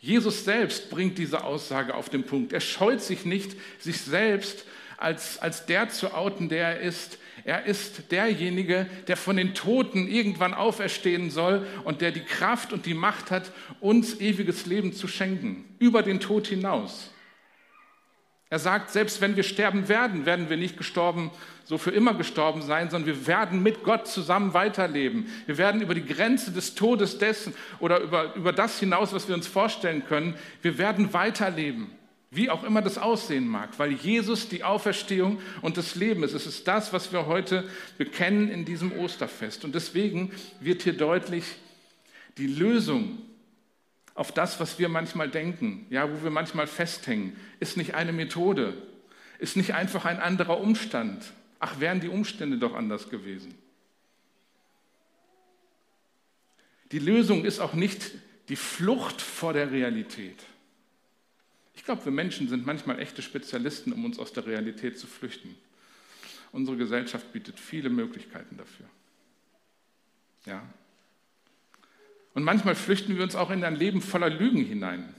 Jesus 0.00 0.44
selbst 0.44 0.90
bringt 0.90 1.18
diese 1.18 1.42
Aussage 1.42 1.94
auf 1.94 2.10
den 2.10 2.24
Punkt. 2.24 2.52
Er 2.52 2.60
scheut 2.60 3.00
sich 3.00 3.24
nicht, 3.24 3.56
sich 3.80 4.00
selbst 4.00 4.64
als, 4.96 5.38
als 5.38 5.66
der 5.66 5.88
zu 5.88 6.14
outen, 6.14 6.48
der 6.48 6.68
er 6.68 6.80
ist. 6.80 7.18
Er 7.48 7.64
ist 7.64 8.12
derjenige, 8.12 8.86
der 9.06 9.16
von 9.16 9.38
den 9.38 9.54
Toten 9.54 10.06
irgendwann 10.06 10.52
auferstehen 10.52 11.30
soll 11.30 11.66
und 11.84 12.02
der 12.02 12.10
die 12.10 12.20
Kraft 12.20 12.74
und 12.74 12.84
die 12.84 12.92
Macht 12.92 13.30
hat, 13.30 13.52
uns 13.80 14.20
ewiges 14.20 14.66
Leben 14.66 14.92
zu 14.92 15.08
schenken, 15.08 15.64
über 15.78 16.02
den 16.02 16.20
Tod 16.20 16.46
hinaus. 16.46 17.10
Er 18.50 18.58
sagt, 18.58 18.90
selbst 18.90 19.22
wenn 19.22 19.34
wir 19.34 19.44
sterben 19.44 19.88
werden, 19.88 20.26
werden 20.26 20.50
wir 20.50 20.58
nicht 20.58 20.76
gestorben, 20.76 21.30
so 21.64 21.78
für 21.78 21.90
immer 21.90 22.12
gestorben 22.12 22.60
sein, 22.60 22.90
sondern 22.90 23.06
wir 23.06 23.26
werden 23.26 23.62
mit 23.62 23.82
Gott 23.82 24.06
zusammen 24.06 24.52
weiterleben. 24.52 25.26
Wir 25.46 25.56
werden 25.56 25.80
über 25.80 25.94
die 25.94 26.04
Grenze 26.04 26.52
des 26.52 26.74
Todes 26.74 27.16
dessen 27.16 27.54
oder 27.78 28.00
über, 28.00 28.34
über 28.34 28.52
das 28.52 28.78
hinaus, 28.78 29.14
was 29.14 29.26
wir 29.26 29.34
uns 29.34 29.46
vorstellen 29.46 30.04
können, 30.04 30.34
wir 30.60 30.76
werden 30.76 31.14
weiterleben. 31.14 31.97
Wie 32.30 32.50
auch 32.50 32.62
immer 32.62 32.82
das 32.82 32.98
aussehen 32.98 33.48
mag, 33.48 33.78
weil 33.78 33.92
Jesus 33.92 34.48
die 34.48 34.62
Auferstehung 34.62 35.40
und 35.62 35.78
das 35.78 35.94
Leben 35.94 36.22
ist. 36.22 36.34
Es 36.34 36.46
ist 36.46 36.68
das, 36.68 36.92
was 36.92 37.10
wir 37.10 37.26
heute 37.26 37.68
bekennen 37.96 38.50
in 38.50 38.66
diesem 38.66 38.92
Osterfest. 38.92 39.64
Und 39.64 39.74
deswegen 39.74 40.32
wird 40.60 40.82
hier 40.82 40.92
deutlich, 40.92 41.44
die 42.36 42.46
Lösung 42.46 43.18
auf 44.14 44.32
das, 44.32 44.60
was 44.60 44.78
wir 44.78 44.88
manchmal 44.88 45.28
denken, 45.28 45.86
ja, 45.90 46.10
wo 46.10 46.22
wir 46.22 46.30
manchmal 46.30 46.66
festhängen, 46.66 47.36
ist 47.60 47.76
nicht 47.76 47.94
eine 47.94 48.12
Methode, 48.12 48.74
ist 49.38 49.56
nicht 49.56 49.74
einfach 49.74 50.04
ein 50.04 50.18
anderer 50.18 50.60
Umstand. 50.60 51.32
Ach, 51.60 51.80
wären 51.80 52.00
die 52.00 52.08
Umstände 52.08 52.58
doch 52.58 52.74
anders 52.74 53.08
gewesen. 53.10 53.54
Die 56.92 56.98
Lösung 56.98 57.44
ist 57.44 57.60
auch 57.60 57.74
nicht 57.74 58.12
die 58.48 58.56
Flucht 58.56 59.22
vor 59.22 59.52
der 59.52 59.70
Realität. 59.70 60.42
Ich 61.78 61.84
glaube, 61.84 62.04
wir 62.04 62.12
Menschen 62.12 62.48
sind 62.48 62.66
manchmal 62.66 62.98
echte 62.98 63.22
Spezialisten, 63.22 63.92
um 63.92 64.04
uns 64.04 64.18
aus 64.18 64.32
der 64.32 64.44
Realität 64.44 64.98
zu 64.98 65.06
flüchten. 65.06 65.56
unsere 66.50 66.76
Gesellschaft 66.76 67.32
bietet 67.32 67.60
viele 67.60 67.88
Möglichkeiten 67.88 68.56
dafür. 68.56 68.86
Ja. 70.44 70.62
Und 72.34 72.42
manchmal 72.42 72.74
flüchten 72.74 73.16
wir 73.16 73.22
uns 73.22 73.36
auch 73.36 73.50
in 73.50 73.62
ein 73.62 73.76
Leben 73.76 74.02
voller 74.02 74.28
Lügen 74.28 74.64
hinein. 74.64 75.14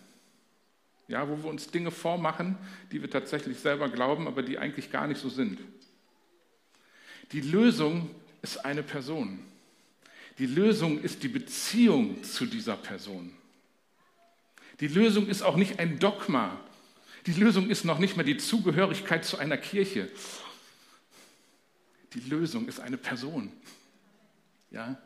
Ja, 1.07 1.29
wo 1.29 1.37
wir 1.37 1.49
uns 1.49 1.71
Dinge 1.71 1.91
vormachen, 1.91 2.57
die 2.91 3.01
wir 3.01 3.09
tatsächlich 3.09 3.57
selber 3.57 3.87
glauben, 3.87 4.27
aber 4.27 4.43
die 4.43 4.59
eigentlich 4.59 4.91
gar 4.91 5.07
nicht 5.07 5.21
so 5.21 5.29
sind. 5.29 5.59
Die 7.31 7.41
Lösung 7.41 8.13
ist 8.41 8.65
eine 8.65 8.83
Person. 8.83 9.39
Die 10.39 10.45
Lösung 10.45 10.99
ist 10.99 11.23
die 11.23 11.29
Beziehung 11.29 12.21
zu 12.21 12.45
dieser 12.45 12.75
Person. 12.75 13.38
Die 14.79 14.87
Lösung 14.87 15.27
ist 15.27 15.41
auch 15.41 15.55
nicht 15.55 15.79
ein 15.79 15.99
Dogma. 15.99 16.59
Die 17.25 17.33
Lösung 17.33 17.69
ist 17.69 17.83
noch 17.83 17.99
nicht 17.99 18.15
mal 18.15 18.23
die 18.23 18.37
Zugehörigkeit 18.37 19.25
zu 19.25 19.37
einer 19.37 19.57
Kirche. 19.57 20.09
Die 22.13 22.21
Lösung 22.21 22.67
ist 22.67 22.79
eine 22.79 22.97
Person. 22.97 23.51
Ja? 24.71 24.97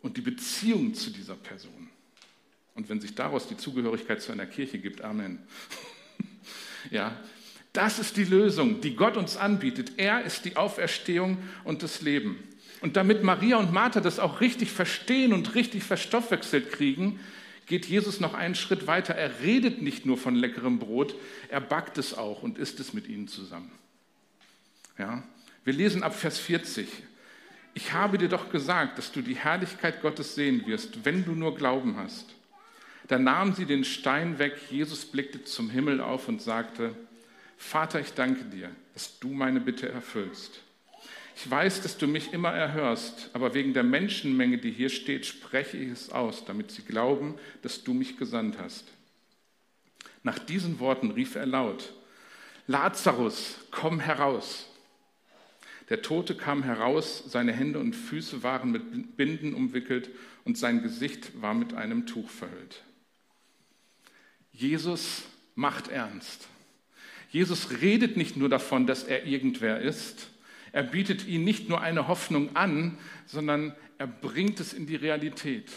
Und 0.00 0.16
die 0.16 0.22
Beziehung 0.22 0.94
zu 0.94 1.10
dieser 1.10 1.34
Person. 1.34 1.90
Und 2.74 2.88
wenn 2.88 3.00
sich 3.00 3.14
daraus 3.14 3.48
die 3.48 3.56
Zugehörigkeit 3.56 4.22
zu 4.22 4.32
einer 4.32 4.46
Kirche 4.46 4.78
gibt, 4.78 5.02
Amen. 5.02 5.40
ja, 6.90 7.20
das 7.72 7.98
ist 7.98 8.16
die 8.16 8.24
Lösung, 8.24 8.80
die 8.80 8.96
Gott 8.96 9.16
uns 9.16 9.36
anbietet. 9.36 9.92
Er 9.98 10.24
ist 10.24 10.44
die 10.44 10.56
Auferstehung 10.56 11.38
und 11.64 11.82
das 11.82 12.00
Leben. 12.00 12.42
Und 12.80 12.96
damit 12.96 13.22
Maria 13.22 13.56
und 13.56 13.72
Martha 13.72 14.00
das 14.00 14.18
auch 14.18 14.40
richtig 14.40 14.70
verstehen 14.70 15.32
und 15.32 15.54
richtig 15.54 15.82
verstoffwechselt 15.82 16.72
kriegen, 16.72 17.20
geht 17.68 17.86
Jesus 17.86 18.18
noch 18.18 18.34
einen 18.34 18.54
Schritt 18.54 18.86
weiter. 18.86 19.14
Er 19.14 19.40
redet 19.40 19.82
nicht 19.82 20.06
nur 20.06 20.16
von 20.18 20.34
leckerem 20.34 20.78
Brot, 20.78 21.14
er 21.48 21.60
backt 21.60 21.98
es 21.98 22.16
auch 22.16 22.42
und 22.42 22.58
isst 22.58 22.80
es 22.80 22.92
mit 22.92 23.06
ihnen 23.08 23.28
zusammen. 23.28 23.70
Ja? 24.98 25.22
Wir 25.64 25.74
lesen 25.74 26.02
ab 26.02 26.14
Vers 26.14 26.38
40. 26.38 26.88
Ich 27.74 27.92
habe 27.92 28.18
dir 28.18 28.28
doch 28.28 28.50
gesagt, 28.50 28.98
dass 28.98 29.12
du 29.12 29.22
die 29.22 29.36
Herrlichkeit 29.36 30.02
Gottes 30.02 30.34
sehen 30.34 30.66
wirst, 30.66 31.04
wenn 31.04 31.24
du 31.24 31.32
nur 31.32 31.54
Glauben 31.54 31.96
hast. 31.96 32.34
Da 33.06 33.18
nahm 33.18 33.54
sie 33.54 33.66
den 33.66 33.84
Stein 33.84 34.38
weg, 34.38 34.56
Jesus 34.70 35.04
blickte 35.04 35.44
zum 35.44 35.70
Himmel 35.70 36.00
auf 36.00 36.28
und 36.28 36.42
sagte, 36.42 36.94
Vater, 37.56 38.00
ich 38.00 38.12
danke 38.14 38.44
dir, 38.44 38.70
dass 38.94 39.18
du 39.18 39.28
meine 39.28 39.60
Bitte 39.60 39.88
erfüllst. 39.88 40.60
Ich 41.40 41.48
weiß, 41.48 41.82
dass 41.82 41.96
du 41.96 42.08
mich 42.08 42.32
immer 42.32 42.50
erhörst, 42.50 43.30
aber 43.32 43.54
wegen 43.54 43.72
der 43.72 43.84
Menschenmenge, 43.84 44.58
die 44.58 44.72
hier 44.72 44.88
steht, 44.88 45.24
spreche 45.24 45.76
ich 45.76 45.88
es 45.88 46.10
aus, 46.10 46.44
damit 46.44 46.72
sie 46.72 46.82
glauben, 46.82 47.36
dass 47.62 47.84
du 47.84 47.94
mich 47.94 48.16
gesandt 48.16 48.58
hast. 48.58 48.88
Nach 50.24 50.36
diesen 50.40 50.80
Worten 50.80 51.12
rief 51.12 51.36
er 51.36 51.46
laut, 51.46 51.92
Lazarus, 52.66 53.54
komm 53.70 54.00
heraus. 54.00 54.68
Der 55.90 56.02
Tote 56.02 56.34
kam 56.34 56.64
heraus, 56.64 57.22
seine 57.28 57.52
Hände 57.52 57.78
und 57.78 57.94
Füße 57.94 58.42
waren 58.42 58.72
mit 58.72 59.16
Binden 59.16 59.54
umwickelt 59.54 60.10
und 60.44 60.58
sein 60.58 60.82
Gesicht 60.82 61.40
war 61.40 61.54
mit 61.54 61.72
einem 61.72 62.04
Tuch 62.06 62.28
verhüllt. 62.30 62.82
Jesus 64.50 65.22
macht 65.54 65.86
ernst. 65.86 66.48
Jesus 67.30 67.80
redet 67.80 68.16
nicht 68.16 68.36
nur 68.36 68.48
davon, 68.48 68.88
dass 68.88 69.04
er 69.04 69.24
irgendwer 69.24 69.80
ist, 69.80 70.30
er 70.72 70.82
bietet 70.82 71.26
ihnen 71.26 71.44
nicht 71.44 71.68
nur 71.68 71.80
eine 71.80 72.08
Hoffnung 72.08 72.56
an, 72.56 72.98
sondern 73.26 73.74
er 73.98 74.06
bringt 74.06 74.60
es 74.60 74.72
in 74.72 74.86
die 74.86 74.96
Realität. 74.96 75.72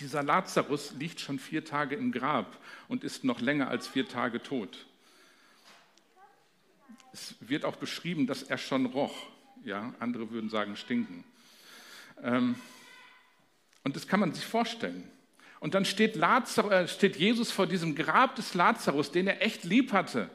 Dieser 0.00 0.22
Lazarus 0.22 0.92
liegt 0.98 1.20
schon 1.20 1.38
vier 1.38 1.64
Tage 1.64 1.96
im 1.96 2.12
Grab 2.12 2.58
und 2.86 3.02
ist 3.02 3.24
noch 3.24 3.40
länger 3.40 3.68
als 3.68 3.88
vier 3.88 4.06
Tage 4.06 4.42
tot. 4.42 4.86
Es 7.12 7.34
wird 7.40 7.64
auch 7.64 7.76
beschrieben, 7.76 8.26
dass 8.26 8.42
er 8.42 8.58
schon 8.58 8.86
roch. 8.86 9.26
Ja, 9.64 9.92
andere 9.98 10.30
würden 10.30 10.50
sagen 10.50 10.76
stinken. 10.76 11.24
Ähm, 12.22 12.54
und 13.82 13.96
das 13.96 14.06
kann 14.06 14.20
man 14.20 14.32
sich 14.32 14.44
vorstellen. 14.44 15.10
Und 15.60 15.74
dann 15.74 15.84
steht, 15.84 16.14
Lazarus, 16.14 16.70
äh, 16.70 16.88
steht 16.88 17.16
Jesus 17.16 17.50
vor 17.50 17.66
diesem 17.66 17.96
Grab 17.96 18.36
des 18.36 18.54
Lazarus, 18.54 19.10
den 19.10 19.26
er 19.26 19.42
echt 19.42 19.64
lieb 19.64 19.92
hatte, 19.92 20.30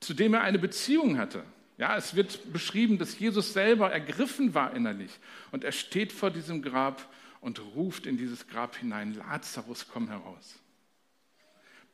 zu 0.00 0.14
dem 0.14 0.32
er 0.32 0.42
eine 0.42 0.58
Beziehung 0.58 1.18
hatte. 1.18 1.44
Ja, 1.82 1.96
es 1.96 2.14
wird 2.14 2.52
beschrieben, 2.52 2.96
dass 2.96 3.18
Jesus 3.18 3.54
selber 3.54 3.90
ergriffen 3.90 4.54
war 4.54 4.72
innerlich. 4.72 5.10
Und 5.50 5.64
er 5.64 5.72
steht 5.72 6.12
vor 6.12 6.30
diesem 6.30 6.62
Grab 6.62 7.12
und 7.40 7.60
ruft 7.74 8.06
in 8.06 8.16
dieses 8.16 8.46
Grab 8.46 8.76
hinein, 8.76 9.14
Lazarus, 9.14 9.88
komm 9.92 10.06
heraus. 10.06 10.60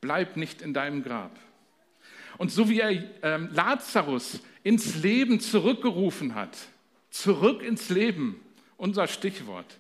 Bleib 0.03 0.37
nicht 0.37 0.61
in 0.61 0.75
deinem 0.75 1.03
Grab. 1.03 1.35
Und 2.37 2.53
so 2.53 2.69
wie 2.69 2.81
er 2.81 2.91
äh, 2.91 3.39
Lazarus 3.51 4.43
ins 4.63 4.97
Leben 4.97 5.41
zurückgerufen 5.41 6.35
hat, 6.35 6.59
zurück 7.09 7.63
ins 7.63 7.89
Leben, 7.89 8.39
unser 8.77 9.07
Stichwort, 9.07 9.79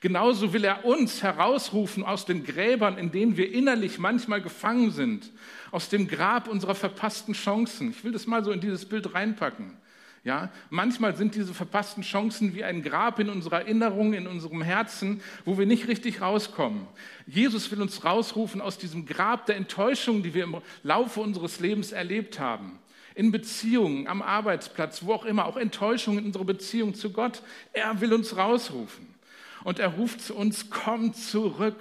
Genauso 0.00 0.52
will 0.52 0.64
er 0.64 0.84
uns 0.84 1.22
herausrufen 1.22 2.04
aus 2.04 2.24
den 2.24 2.44
Gräbern, 2.44 2.98
in 2.98 3.10
denen 3.10 3.36
wir 3.36 3.52
innerlich 3.52 3.98
manchmal 3.98 4.40
gefangen 4.40 4.92
sind, 4.92 5.32
aus 5.72 5.88
dem 5.88 6.06
Grab 6.06 6.46
unserer 6.46 6.76
verpassten 6.76 7.34
Chancen. 7.34 7.90
Ich 7.90 8.04
will 8.04 8.12
das 8.12 8.26
mal 8.26 8.44
so 8.44 8.52
in 8.52 8.60
dieses 8.60 8.84
Bild 8.84 9.12
reinpacken. 9.12 9.76
Ja, 10.24 10.50
manchmal 10.70 11.16
sind 11.16 11.34
diese 11.34 11.54
verpassten 11.54 12.02
Chancen 12.02 12.54
wie 12.54 12.62
ein 12.62 12.82
Grab 12.82 13.18
in 13.18 13.28
unserer 13.28 13.60
Erinnerung, 13.60 14.12
in 14.12 14.26
unserem 14.26 14.62
Herzen, 14.62 15.20
wo 15.44 15.58
wir 15.58 15.66
nicht 15.66 15.88
richtig 15.88 16.20
rauskommen. 16.20 16.86
Jesus 17.26 17.70
will 17.70 17.80
uns 17.80 18.04
rausrufen 18.04 18.60
aus 18.60 18.78
diesem 18.78 19.06
Grab 19.06 19.46
der 19.46 19.56
Enttäuschung, 19.56 20.22
die 20.22 20.34
wir 20.34 20.44
im 20.44 20.58
Laufe 20.82 21.20
unseres 21.20 21.60
Lebens 21.60 21.92
erlebt 21.92 22.38
haben. 22.38 22.78
In 23.14 23.32
Beziehungen, 23.32 24.06
am 24.06 24.22
Arbeitsplatz, 24.22 25.04
wo 25.04 25.12
auch 25.12 25.24
immer, 25.24 25.46
auch 25.46 25.56
Enttäuschung 25.56 26.18
in 26.18 26.26
unserer 26.26 26.44
Beziehung 26.44 26.94
zu 26.94 27.10
Gott. 27.10 27.42
Er 27.72 28.00
will 28.00 28.12
uns 28.12 28.36
rausrufen. 28.36 29.17
Und 29.64 29.78
er 29.78 29.88
ruft 29.88 30.20
zu 30.20 30.34
uns, 30.34 30.70
komm 30.70 31.14
zurück 31.14 31.78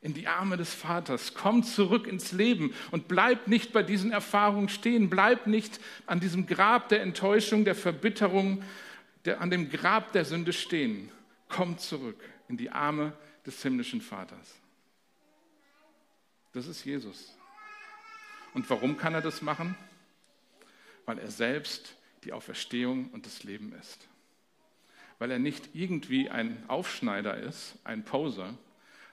in 0.00 0.12
die 0.12 0.28
Arme 0.28 0.56
des 0.56 0.74
Vaters, 0.74 1.32
komm 1.34 1.62
zurück 1.62 2.06
ins 2.06 2.32
Leben 2.32 2.74
und 2.90 3.08
bleib 3.08 3.48
nicht 3.48 3.72
bei 3.72 3.82
diesen 3.82 4.12
Erfahrungen 4.12 4.68
stehen, 4.68 5.08
bleib 5.08 5.46
nicht 5.46 5.80
an 6.06 6.20
diesem 6.20 6.46
Grab 6.46 6.90
der 6.90 7.00
Enttäuschung, 7.02 7.64
der 7.64 7.74
Verbitterung, 7.74 8.62
der, 9.24 9.40
an 9.40 9.50
dem 9.50 9.70
Grab 9.70 10.12
der 10.12 10.26
Sünde 10.26 10.52
stehen. 10.52 11.10
Komm 11.48 11.78
zurück 11.78 12.22
in 12.48 12.58
die 12.58 12.70
Arme 12.70 13.14
des 13.46 13.62
himmlischen 13.62 14.02
Vaters. 14.02 14.60
Das 16.52 16.66
ist 16.66 16.84
Jesus. 16.84 17.34
Und 18.52 18.68
warum 18.68 18.96
kann 18.96 19.14
er 19.14 19.22
das 19.22 19.40
machen? 19.40 19.74
Weil 21.06 21.18
er 21.18 21.30
selbst 21.30 21.96
die 22.24 22.32
Auferstehung 22.32 23.08
und 23.10 23.26
das 23.26 23.42
Leben 23.42 23.72
ist 23.80 24.06
weil 25.18 25.30
er 25.30 25.38
nicht 25.38 25.70
irgendwie 25.74 26.28
ein 26.28 26.62
Aufschneider 26.68 27.36
ist, 27.36 27.76
ein 27.84 28.04
Poser, 28.04 28.54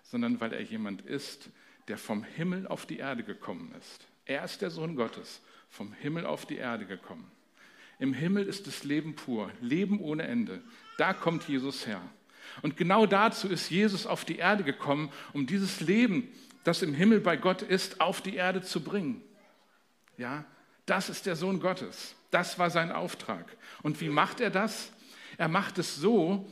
sondern 0.04 0.40
weil 0.40 0.54
er 0.54 0.62
jemand 0.62 1.02
ist, 1.02 1.50
der 1.88 1.98
vom 1.98 2.24
Himmel 2.24 2.68
auf 2.68 2.86
die 2.86 2.98
Erde 2.98 3.24
gekommen 3.24 3.74
ist. 3.80 4.08
Er 4.26 4.44
ist 4.44 4.62
der 4.62 4.72
Sohn 4.72 4.96
Gottes, 4.96 5.42
vom 5.70 5.94
Himmel 5.94 6.26
auf 6.26 6.46
die 6.46 6.58
Erde 6.58 6.86
gekommen. 6.86 7.30
Im 8.00 8.14
Himmel 8.14 8.48
ist 8.48 8.68
das 8.68 8.84
Leben 8.84 9.16
pur, 9.16 9.52
Leben 9.62 10.00
ohne 10.00 10.24
Ende. 10.24 10.62
Da 10.98 11.14
kommt 11.14 11.48
Jesus 11.48 11.86
her. 11.86 12.02
Und 12.62 12.76
genau 12.76 13.06
dazu 13.06 13.48
ist 13.48 13.70
Jesus 13.70 14.06
auf 14.06 14.26
die 14.26 14.38
Erde 14.38 14.64
gekommen, 14.64 15.12
um 15.34 15.46
dieses 15.46 15.82
Leben, 15.82 16.28
das 16.64 16.82
im 16.82 16.94
Himmel 16.94 17.20
bei 17.22 17.38
Gott 17.38 17.62
ist, 17.62 18.02
auf 18.02 18.22
die 18.22 18.36
Erde 18.36 18.62
zu 18.62 18.84
bringen. 18.84 19.22
Ja, 20.18 20.46
das 20.86 21.10
ist 21.10 21.26
der 21.26 21.36
Sohn 21.36 21.60
Gottes. 21.60 22.16
Das 22.32 22.60
war 22.60 22.70
sein 22.70 22.92
Auftrag. 22.92 23.46
Und 23.82 24.02
wie 24.02 24.10
macht 24.10 24.40
er 24.42 24.50
das? 24.50 24.92
Er 25.42 25.48
macht 25.48 25.80
es 25.80 25.96
so, 25.96 26.48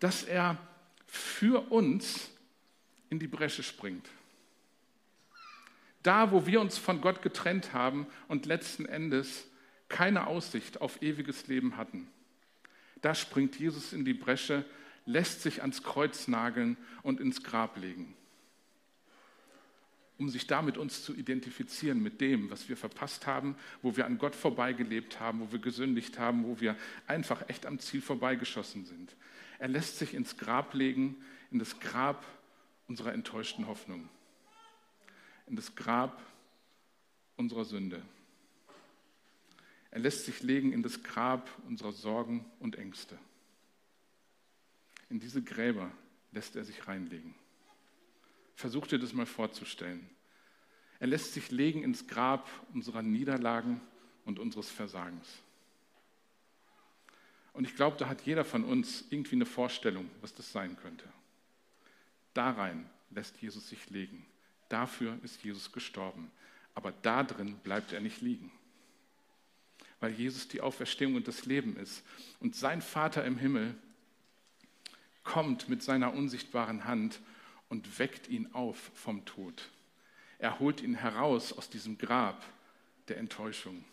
dass 0.00 0.22
er 0.22 0.58
für 1.06 1.72
uns 1.72 2.28
in 3.08 3.18
die 3.18 3.26
Bresche 3.26 3.62
springt. 3.62 4.06
Da, 6.02 6.30
wo 6.30 6.44
wir 6.44 6.60
uns 6.60 6.76
von 6.76 7.00
Gott 7.00 7.22
getrennt 7.22 7.72
haben 7.72 8.06
und 8.28 8.44
letzten 8.44 8.84
Endes 8.84 9.46
keine 9.88 10.26
Aussicht 10.26 10.82
auf 10.82 11.00
ewiges 11.00 11.46
Leben 11.46 11.78
hatten, 11.78 12.06
da 13.00 13.14
springt 13.14 13.58
Jesus 13.58 13.94
in 13.94 14.04
die 14.04 14.12
Bresche, 14.12 14.66
lässt 15.06 15.40
sich 15.40 15.62
ans 15.62 15.82
Kreuz 15.82 16.28
nageln 16.28 16.76
und 17.02 17.20
ins 17.20 17.44
Grab 17.44 17.78
legen 17.78 18.14
um 20.18 20.28
sich 20.28 20.46
damit 20.46 20.78
uns 20.78 21.04
zu 21.04 21.14
identifizieren 21.14 22.02
mit 22.02 22.20
dem, 22.20 22.50
was 22.50 22.68
wir 22.68 22.76
verpasst 22.76 23.26
haben, 23.26 23.56
wo 23.82 23.96
wir 23.96 24.06
an 24.06 24.18
Gott 24.18 24.36
vorbeigelebt 24.36 25.18
haben, 25.18 25.40
wo 25.40 25.52
wir 25.52 25.58
gesündigt 25.58 26.18
haben, 26.18 26.44
wo 26.44 26.60
wir 26.60 26.76
einfach 27.06 27.48
echt 27.48 27.66
am 27.66 27.78
Ziel 27.78 28.00
vorbeigeschossen 28.00 28.84
sind. 28.84 29.16
Er 29.58 29.68
lässt 29.68 29.98
sich 29.98 30.14
ins 30.14 30.36
Grab 30.36 30.74
legen, 30.74 31.16
in 31.50 31.58
das 31.58 31.80
Grab 31.80 32.24
unserer 32.86 33.12
enttäuschten 33.12 33.66
Hoffnung, 33.66 34.08
in 35.46 35.56
das 35.56 35.74
Grab 35.74 36.22
unserer 37.36 37.64
Sünde. 37.64 38.02
Er 39.90 40.00
lässt 40.00 40.24
sich 40.26 40.42
legen 40.42 40.72
in 40.72 40.82
das 40.82 41.02
Grab 41.02 41.48
unserer 41.66 41.92
Sorgen 41.92 42.44
und 42.58 42.76
Ängste. 42.76 43.18
In 45.08 45.20
diese 45.20 45.42
Gräber 45.42 45.90
lässt 46.32 46.56
er 46.56 46.64
sich 46.64 46.86
reinlegen. 46.88 47.34
Versuch 48.54 48.86
dir 48.86 48.98
das 48.98 49.12
mal 49.12 49.26
vorzustellen. 49.26 50.08
Er 51.00 51.08
lässt 51.08 51.34
sich 51.34 51.50
legen 51.50 51.82
ins 51.82 52.06
Grab 52.06 52.48
unserer 52.72 53.02
Niederlagen 53.02 53.80
und 54.24 54.38
unseres 54.38 54.70
Versagens. 54.70 55.28
Und 57.52 57.64
ich 57.64 57.76
glaube, 57.76 57.96
da 57.96 58.08
hat 58.08 58.22
jeder 58.22 58.44
von 58.44 58.64
uns 58.64 59.04
irgendwie 59.10 59.36
eine 59.36 59.46
Vorstellung, 59.46 60.10
was 60.20 60.34
das 60.34 60.50
sein 60.52 60.76
könnte. 60.76 61.04
Da 62.32 62.50
rein 62.50 62.88
lässt 63.10 63.40
Jesus 63.40 63.68
sich 63.68 63.90
legen. 63.90 64.26
Dafür 64.68 65.18
ist 65.22 65.44
Jesus 65.44 65.70
gestorben. 65.72 66.30
Aber 66.74 66.92
da 67.02 67.22
drin 67.22 67.56
bleibt 67.62 67.92
er 67.92 68.00
nicht 68.00 68.20
liegen. 68.20 68.50
Weil 70.00 70.12
Jesus 70.12 70.48
die 70.48 70.60
Auferstehung 70.60 71.14
und 71.14 71.28
das 71.28 71.46
Leben 71.46 71.76
ist. 71.76 72.02
Und 72.40 72.56
sein 72.56 72.82
Vater 72.82 73.24
im 73.24 73.38
Himmel 73.38 73.76
kommt 75.22 75.68
mit 75.68 75.82
seiner 75.82 76.12
unsichtbaren 76.12 76.84
Hand 76.84 77.20
und 77.68 77.98
weckt 77.98 78.28
ihn 78.28 78.52
auf 78.52 78.90
vom 78.94 79.24
Tod. 79.24 79.70
Er 80.38 80.58
holt 80.58 80.82
ihn 80.82 80.94
heraus 80.94 81.52
aus 81.52 81.70
diesem 81.70 81.98
Grab 81.98 82.44
der 83.08 83.18
Enttäuschung, 83.18 83.84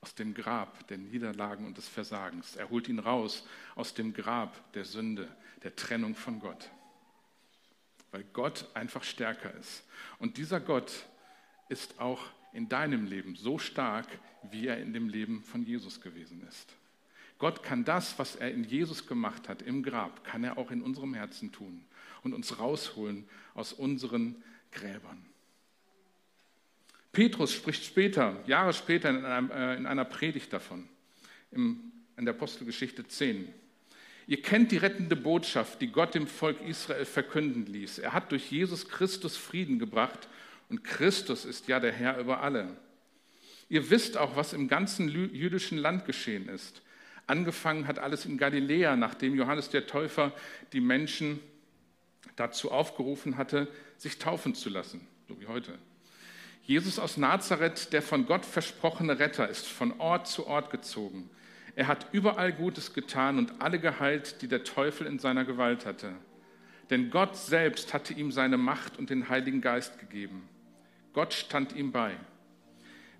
aus 0.00 0.14
dem 0.14 0.34
Grab 0.34 0.86
der 0.88 0.98
Niederlagen 0.98 1.66
und 1.66 1.76
des 1.76 1.88
Versagens. 1.88 2.56
Er 2.56 2.70
holt 2.70 2.88
ihn 2.88 2.98
raus 2.98 3.46
aus 3.74 3.94
dem 3.94 4.12
Grab 4.12 4.72
der 4.72 4.84
Sünde, 4.84 5.28
der 5.62 5.76
Trennung 5.76 6.14
von 6.14 6.40
Gott. 6.40 6.70
Weil 8.10 8.24
Gott 8.32 8.66
einfach 8.74 9.04
stärker 9.04 9.54
ist. 9.54 9.84
Und 10.18 10.36
dieser 10.36 10.60
Gott 10.60 11.06
ist 11.68 12.00
auch 12.00 12.24
in 12.52 12.68
deinem 12.68 13.04
Leben 13.04 13.36
so 13.36 13.58
stark, 13.58 14.06
wie 14.50 14.66
er 14.66 14.78
in 14.78 14.92
dem 14.92 15.08
Leben 15.08 15.42
von 15.42 15.64
Jesus 15.64 16.00
gewesen 16.00 16.46
ist. 16.48 16.74
Gott 17.40 17.62
kann 17.62 17.84
das, 17.84 18.18
was 18.18 18.36
er 18.36 18.52
in 18.52 18.64
Jesus 18.64 19.06
gemacht 19.06 19.48
hat, 19.48 19.62
im 19.62 19.82
Grab, 19.82 20.24
kann 20.24 20.44
er 20.44 20.58
auch 20.58 20.70
in 20.70 20.82
unserem 20.82 21.14
Herzen 21.14 21.50
tun 21.50 21.82
und 22.22 22.34
uns 22.34 22.58
rausholen 22.58 23.26
aus 23.54 23.72
unseren 23.72 24.36
Gräbern. 24.70 25.24
Petrus 27.12 27.52
spricht 27.52 27.84
später, 27.84 28.36
Jahre 28.46 28.74
später 28.74 29.10
in, 29.10 29.24
einem, 29.24 29.50
äh, 29.50 29.74
in 29.76 29.86
einer 29.86 30.04
Predigt 30.04 30.52
davon, 30.52 30.86
im, 31.50 31.90
in 32.16 32.26
der 32.26 32.34
Apostelgeschichte 32.34 33.08
10. 33.08 33.52
Ihr 34.26 34.42
kennt 34.42 34.70
die 34.70 34.76
rettende 34.76 35.16
Botschaft, 35.16 35.80
die 35.80 35.88
Gott 35.88 36.14
dem 36.14 36.26
Volk 36.26 36.60
Israel 36.60 37.06
verkünden 37.06 37.66
ließ. 37.66 37.98
Er 37.98 38.12
hat 38.12 38.30
durch 38.30 38.52
Jesus 38.52 38.86
Christus 38.86 39.36
Frieden 39.36 39.78
gebracht 39.78 40.28
und 40.68 40.84
Christus 40.84 41.46
ist 41.46 41.68
ja 41.68 41.80
der 41.80 41.92
Herr 41.92 42.18
über 42.18 42.42
alle. 42.42 42.76
Ihr 43.70 43.88
wisst 43.88 44.18
auch, 44.18 44.36
was 44.36 44.52
im 44.52 44.68
ganzen 44.68 45.08
jüdischen 45.08 45.78
Land 45.78 46.04
geschehen 46.04 46.48
ist. 46.48 46.82
Angefangen 47.30 47.86
hat 47.86 48.00
alles 48.00 48.26
in 48.26 48.38
Galiläa, 48.38 48.96
nachdem 48.96 49.36
Johannes 49.36 49.70
der 49.70 49.86
Täufer 49.86 50.32
die 50.72 50.80
Menschen 50.80 51.38
dazu 52.34 52.72
aufgerufen 52.72 53.36
hatte, 53.36 53.68
sich 53.98 54.18
taufen 54.18 54.56
zu 54.56 54.68
lassen, 54.68 55.06
so 55.28 55.40
wie 55.40 55.46
heute. 55.46 55.78
Jesus 56.64 56.98
aus 56.98 57.16
Nazareth, 57.18 57.92
der 57.92 58.02
von 58.02 58.26
Gott 58.26 58.44
versprochene 58.44 59.20
Retter, 59.20 59.48
ist 59.48 59.68
von 59.68 60.00
Ort 60.00 60.26
zu 60.26 60.48
Ort 60.48 60.70
gezogen. 60.70 61.30
Er 61.76 61.86
hat 61.86 62.08
überall 62.10 62.52
Gutes 62.52 62.94
getan 62.94 63.38
und 63.38 63.62
alle 63.62 63.78
geheilt, 63.78 64.42
die 64.42 64.48
der 64.48 64.64
Teufel 64.64 65.06
in 65.06 65.20
seiner 65.20 65.44
Gewalt 65.44 65.86
hatte. 65.86 66.12
Denn 66.90 67.10
Gott 67.10 67.36
selbst 67.36 67.94
hatte 67.94 68.12
ihm 68.12 68.32
seine 68.32 68.58
Macht 68.58 68.98
und 68.98 69.08
den 69.08 69.28
Heiligen 69.28 69.60
Geist 69.60 70.00
gegeben. 70.00 70.48
Gott 71.12 71.32
stand 71.32 71.76
ihm 71.76 71.92
bei. 71.92 72.16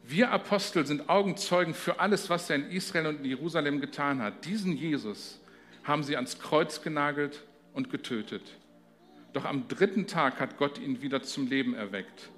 Wir 0.02 0.30
Apostel 0.30 0.86
sind 0.86 1.08
Augenzeugen 1.08 1.74
für 1.74 2.00
alles, 2.00 2.30
was 2.30 2.50
er 2.50 2.56
in 2.56 2.70
Israel 2.70 3.06
und 3.06 3.18
in 3.18 3.26
Jerusalem 3.26 3.80
getan 3.80 4.20
hat. 4.20 4.44
Diesen 4.44 4.76
Jesus 4.76 5.40
haben 5.84 6.02
sie 6.02 6.16
ans 6.16 6.38
Kreuz 6.38 6.82
genagelt 6.82 7.44
und 7.74 7.90
getötet. 7.90 8.42
Doch 9.32 9.44
am 9.44 9.68
dritten 9.68 10.06
Tag 10.06 10.40
hat 10.40 10.56
Gott 10.56 10.78
ihn 10.78 11.02
wieder 11.02 11.22
zum 11.22 11.48
Leben 11.48 11.74
erweckt. 11.74 12.30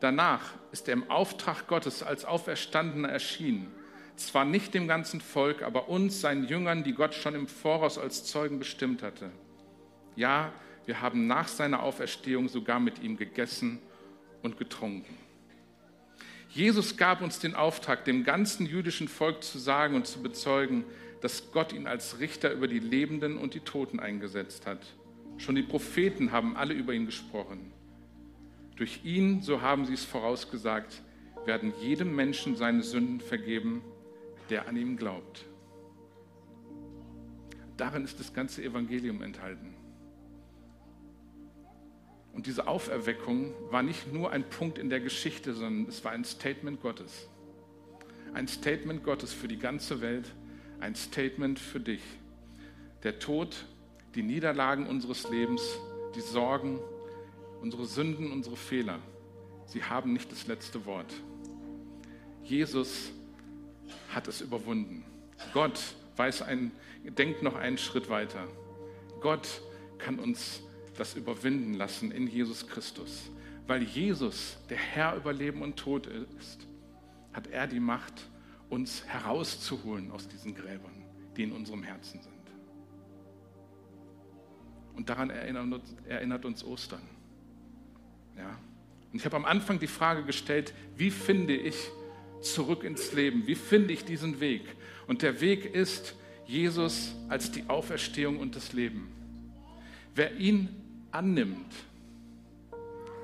Danach 0.00 0.54
ist 0.72 0.88
er 0.88 0.94
im 0.94 1.10
Auftrag 1.10 1.66
Gottes 1.66 2.02
als 2.02 2.24
Auferstandener 2.24 3.08
erschienen. 3.08 3.70
Zwar 4.16 4.44
nicht 4.44 4.72
dem 4.72 4.88
ganzen 4.88 5.20
Volk, 5.20 5.62
aber 5.62 5.88
uns, 5.88 6.20
seinen 6.20 6.46
Jüngern, 6.46 6.84
die 6.84 6.94
Gott 6.94 7.14
schon 7.14 7.34
im 7.34 7.46
Voraus 7.46 7.98
als 7.98 8.24
Zeugen 8.24 8.58
bestimmt 8.58 9.02
hatte. 9.02 9.30
Ja, 10.16 10.52
wir 10.86 11.02
haben 11.02 11.26
nach 11.26 11.48
seiner 11.48 11.82
Auferstehung 11.82 12.48
sogar 12.48 12.80
mit 12.80 13.02
ihm 13.02 13.16
gegessen 13.16 13.78
und 14.42 14.58
getrunken. 14.58 15.16
Jesus 16.52 16.96
gab 16.96 17.22
uns 17.22 17.38
den 17.38 17.54
Auftrag, 17.54 18.04
dem 18.04 18.24
ganzen 18.24 18.66
jüdischen 18.66 19.06
Volk 19.06 19.44
zu 19.44 19.58
sagen 19.58 19.94
und 19.94 20.06
zu 20.06 20.20
bezeugen, 20.20 20.84
dass 21.20 21.52
Gott 21.52 21.72
ihn 21.72 21.86
als 21.86 22.18
Richter 22.18 22.52
über 22.52 22.66
die 22.66 22.80
Lebenden 22.80 23.38
und 23.38 23.54
die 23.54 23.60
Toten 23.60 24.00
eingesetzt 24.00 24.66
hat. 24.66 24.84
Schon 25.38 25.54
die 25.54 25.62
Propheten 25.62 26.32
haben 26.32 26.56
alle 26.56 26.74
über 26.74 26.92
ihn 26.92 27.06
gesprochen. 27.06 27.72
Durch 28.76 29.04
ihn, 29.04 29.42
so 29.42 29.60
haben 29.60 29.84
sie 29.84 29.94
es 29.94 30.04
vorausgesagt, 30.04 31.02
werden 31.44 31.72
jedem 31.80 32.16
Menschen 32.16 32.56
seine 32.56 32.82
Sünden 32.82 33.20
vergeben, 33.20 33.82
der 34.48 34.66
an 34.66 34.76
ihm 34.76 34.96
glaubt. 34.96 35.44
Darin 37.76 38.04
ist 38.04 38.18
das 38.18 38.34
ganze 38.34 38.62
Evangelium 38.62 39.22
enthalten. 39.22 39.74
Und 42.32 42.46
diese 42.46 42.68
Auferweckung 42.68 43.52
war 43.70 43.82
nicht 43.82 44.12
nur 44.12 44.30
ein 44.30 44.48
Punkt 44.48 44.78
in 44.78 44.88
der 44.88 45.00
Geschichte, 45.00 45.52
sondern 45.52 45.88
es 45.88 46.04
war 46.04 46.12
ein 46.12 46.24
Statement 46.24 46.80
Gottes. 46.80 47.28
Ein 48.32 48.46
Statement 48.46 49.02
Gottes 49.02 49.32
für 49.32 49.48
die 49.48 49.58
ganze 49.58 50.00
Welt, 50.00 50.32
ein 50.78 50.94
Statement 50.94 51.58
für 51.58 51.80
dich. 51.80 52.02
Der 53.02 53.18
Tod, 53.18 53.66
die 54.14 54.22
Niederlagen 54.22 54.86
unseres 54.86 55.28
Lebens, 55.28 55.62
die 56.14 56.20
Sorgen, 56.20 56.78
unsere 57.60 57.86
Sünden, 57.86 58.30
unsere 58.30 58.56
Fehler, 58.56 59.00
sie 59.66 59.82
haben 59.82 60.12
nicht 60.12 60.30
das 60.30 60.46
letzte 60.46 60.86
Wort. 60.86 61.12
Jesus 62.44 63.12
hat 64.08 64.28
es 64.28 64.40
überwunden. 64.40 65.04
Gott 65.52 65.80
weiß 66.16 66.42
ein, 66.42 66.72
denkt 67.04 67.42
noch 67.42 67.56
einen 67.56 67.78
Schritt 67.78 68.08
weiter. 68.08 68.46
Gott 69.20 69.60
kann 69.98 70.18
uns 70.18 70.62
das 71.00 71.14
überwinden 71.14 71.72
lassen 71.72 72.12
in 72.12 72.26
Jesus 72.26 72.66
Christus. 72.66 73.30
Weil 73.66 73.84
Jesus 73.84 74.58
der 74.68 74.76
Herr 74.76 75.16
über 75.16 75.32
Leben 75.32 75.62
und 75.62 75.76
Tod 75.76 76.06
ist, 76.06 76.66
hat 77.32 77.46
er 77.46 77.66
die 77.66 77.80
Macht, 77.80 78.28
uns 78.68 79.06
herauszuholen 79.06 80.10
aus 80.10 80.28
diesen 80.28 80.54
Gräbern, 80.54 80.92
die 81.36 81.44
in 81.44 81.52
unserem 81.52 81.82
Herzen 81.82 82.20
sind. 82.20 82.34
Und 84.94 85.08
daran 85.08 85.30
erinnert 85.30 86.44
uns, 86.44 86.62
Ostern. 86.62 87.00
Ja? 88.36 88.58
Und 89.10 89.18
ich 89.18 89.24
habe 89.24 89.36
am 89.36 89.46
Anfang 89.46 89.78
die 89.78 89.86
Frage 89.86 90.22
gestellt, 90.24 90.74
wie 90.98 91.10
finde 91.10 91.56
ich 91.56 91.76
zurück 92.42 92.84
ins 92.84 93.12
Leben? 93.14 93.46
Wie 93.46 93.54
finde 93.54 93.94
ich 93.94 94.04
diesen 94.04 94.40
Weg? 94.40 94.64
Und 95.06 95.22
der 95.22 95.40
Weg 95.40 95.74
ist 95.74 96.14
Jesus 96.44 97.14
als 97.30 97.50
die 97.50 97.66
Auferstehung 97.68 98.38
und 98.38 98.54
das 98.54 98.74
Leben. 98.74 99.10
Wer 100.14 100.36
ihn 100.36 100.79
annimmt, 101.12 101.74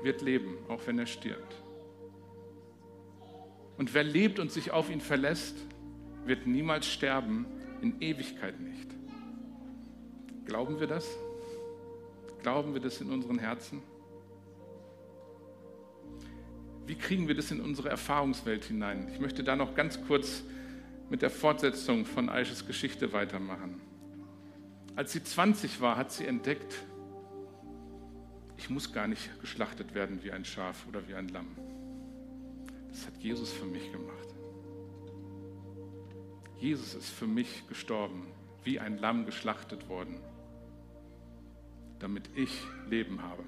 wird 0.03 0.21
leben, 0.21 0.57
auch 0.67 0.85
wenn 0.85 0.99
er 0.99 1.05
stirbt. 1.05 1.55
Und 3.77 3.93
wer 3.93 4.03
lebt 4.03 4.39
und 4.39 4.51
sich 4.51 4.71
auf 4.71 4.89
ihn 4.89 5.01
verlässt, 5.01 5.55
wird 6.25 6.47
niemals 6.47 6.87
sterben, 6.87 7.45
in 7.81 8.01
Ewigkeit 8.01 8.59
nicht. 8.59 8.89
Glauben 10.45 10.79
wir 10.79 10.87
das? 10.87 11.07
Glauben 12.41 12.73
wir 12.73 12.81
das 12.81 13.01
in 13.01 13.11
unseren 13.11 13.37
Herzen? 13.37 13.81
Wie 16.87 16.95
kriegen 16.95 17.27
wir 17.27 17.35
das 17.35 17.51
in 17.51 17.59
unsere 17.59 17.89
Erfahrungswelt 17.89 18.65
hinein? 18.65 19.09
Ich 19.13 19.19
möchte 19.19 19.43
da 19.43 19.55
noch 19.55 19.75
ganz 19.75 20.01
kurz 20.07 20.43
mit 21.09 21.21
der 21.21 21.29
Fortsetzung 21.29 22.05
von 22.05 22.29
Aisches 22.29 22.65
Geschichte 22.65 23.11
weitermachen. 23.13 23.81
Als 24.95 25.11
sie 25.11 25.23
20 25.23 25.81
war, 25.81 25.97
hat 25.97 26.11
sie 26.11 26.25
entdeckt, 26.25 26.73
ich 28.67 28.71
muss 28.71 28.91
gar 28.91 29.07
nicht 29.07 29.39
geschlachtet 29.39 29.93
werden 29.93 30.21
wie 30.23 30.31
ein 30.33 30.43
Schaf 30.43 30.85
oder 30.89 31.07
wie 31.07 31.15
ein 31.15 31.29
Lamm. 31.29 31.47
Das 32.89 33.07
hat 33.07 33.15
Jesus 33.15 33.53
für 33.53 33.63
mich 33.63 33.93
gemacht. 33.93 34.27
Jesus 36.59 36.93
ist 36.93 37.09
für 37.09 37.27
mich 37.27 37.65
gestorben, 37.69 38.27
wie 38.65 38.77
ein 38.77 38.97
Lamm 38.97 39.25
geschlachtet 39.25 39.87
worden, 39.87 40.19
damit 41.99 42.29
ich 42.35 42.51
Leben 42.89 43.21
habe, 43.21 43.45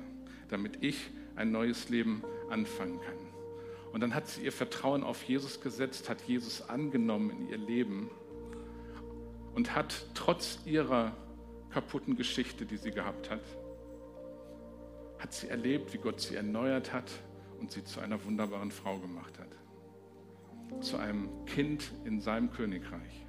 damit 0.48 0.82
ich 0.82 1.10
ein 1.36 1.52
neues 1.52 1.90
Leben 1.90 2.24
anfangen 2.50 3.02
kann. 3.02 3.92
Und 3.92 4.00
dann 4.00 4.16
hat 4.16 4.30
sie 4.30 4.46
ihr 4.46 4.54
Vertrauen 4.54 5.04
auf 5.04 5.22
Jesus 5.24 5.60
gesetzt, 5.60 6.08
hat 6.08 6.22
Jesus 6.22 6.62
angenommen 6.70 7.32
in 7.32 7.50
ihr 7.50 7.58
Leben 7.58 8.10
und 9.54 9.76
hat 9.76 10.06
trotz 10.14 10.60
ihrer 10.64 11.12
kaputten 11.72 12.16
Geschichte, 12.16 12.66
die 12.66 12.78
sie 12.78 12.92
gehabt 12.92 13.30
hat, 13.30 13.42
hat 15.20 15.34
sie 15.34 15.50
erlebt, 15.50 15.94
wie 15.94 15.98
Gott 15.98 16.22
sie 16.22 16.36
erneuert 16.36 16.94
hat 16.94 17.12
und 17.60 17.72
sie 17.72 17.84
zu 17.84 18.00
einer 18.00 18.24
wunderbaren 18.24 18.72
Frau 18.72 18.98
gemacht 18.98 19.38
hat. 19.38 20.82
Zu 20.84 20.98
einem 20.98 21.30
Kind 21.46 21.92
in 22.06 22.20
seinem 22.22 22.52
Königreich. 22.52 23.26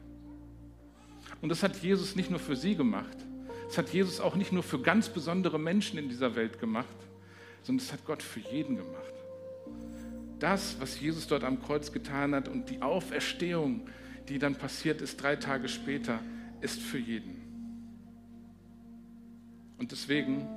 Und 1.40 1.48
das 1.48 1.62
hat 1.62 1.76
Jesus 1.82 2.16
nicht 2.16 2.30
nur 2.30 2.40
für 2.40 2.56
sie 2.56 2.76
gemacht, 2.76 3.16
das 3.66 3.78
hat 3.78 3.90
Jesus 3.90 4.18
auch 4.20 4.34
nicht 4.34 4.52
nur 4.52 4.64
für 4.64 4.80
ganz 4.80 5.08
besondere 5.08 5.58
Menschen 5.58 5.96
in 5.96 6.08
dieser 6.08 6.34
Welt 6.34 6.58
gemacht, 6.58 6.88
sondern 7.62 7.86
das 7.86 7.92
hat 7.92 8.04
Gott 8.04 8.20
für 8.20 8.40
jeden 8.40 8.76
gemacht. 8.76 9.14
Das, 10.40 10.80
was 10.80 10.98
Jesus 10.98 11.28
dort 11.28 11.44
am 11.44 11.62
Kreuz 11.62 11.92
getan 11.92 12.34
hat 12.34 12.48
und 12.48 12.68
die 12.68 12.82
Auferstehung, 12.82 13.88
die 14.28 14.40
dann 14.40 14.56
passiert 14.56 15.00
ist 15.00 15.22
drei 15.22 15.36
Tage 15.36 15.68
später, 15.68 16.18
ist 16.60 16.80
für 16.80 16.98
jeden. 16.98 17.36
Und 19.78 19.92
deswegen 19.92 20.48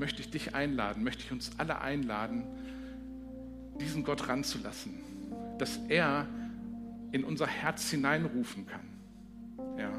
möchte 0.00 0.22
ich 0.22 0.30
dich 0.30 0.54
einladen, 0.54 1.04
möchte 1.04 1.22
ich 1.22 1.30
uns 1.30 1.52
alle 1.58 1.80
einladen, 1.80 2.42
diesen 3.80 4.02
Gott 4.02 4.28
ranzulassen, 4.28 4.94
dass 5.58 5.78
er 5.88 6.26
in 7.12 7.22
unser 7.22 7.46
Herz 7.46 7.90
hineinrufen 7.90 8.66
kann. 8.66 9.78
Ja. 9.78 9.92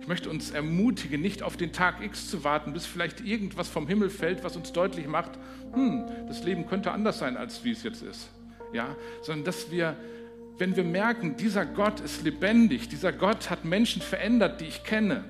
Ich 0.00 0.08
möchte 0.08 0.28
uns 0.28 0.50
ermutigen, 0.50 1.20
nicht 1.20 1.42
auf 1.42 1.56
den 1.56 1.72
Tag 1.72 2.02
X 2.02 2.28
zu 2.28 2.44
warten, 2.44 2.72
bis 2.72 2.84
vielleicht 2.84 3.20
irgendwas 3.20 3.68
vom 3.68 3.86
Himmel 3.86 4.10
fällt, 4.10 4.44
was 4.44 4.56
uns 4.56 4.72
deutlich 4.72 5.06
macht, 5.06 5.38
hm, 5.72 6.06
das 6.26 6.42
Leben 6.44 6.66
könnte 6.66 6.90
anders 6.90 7.18
sein, 7.18 7.36
als 7.36 7.64
wie 7.64 7.70
es 7.70 7.82
jetzt 7.82 8.02
ist. 8.02 8.28
Ja, 8.72 8.96
sondern 9.22 9.44
dass 9.44 9.70
wir, 9.70 9.96
wenn 10.58 10.74
wir 10.76 10.84
merken, 10.84 11.36
dieser 11.36 11.64
Gott 11.64 12.00
ist 12.00 12.22
lebendig, 12.22 12.88
dieser 12.88 13.12
Gott 13.12 13.50
hat 13.50 13.64
Menschen 13.64 14.02
verändert, 14.02 14.60
die 14.60 14.66
ich 14.66 14.82
kenne, 14.84 15.24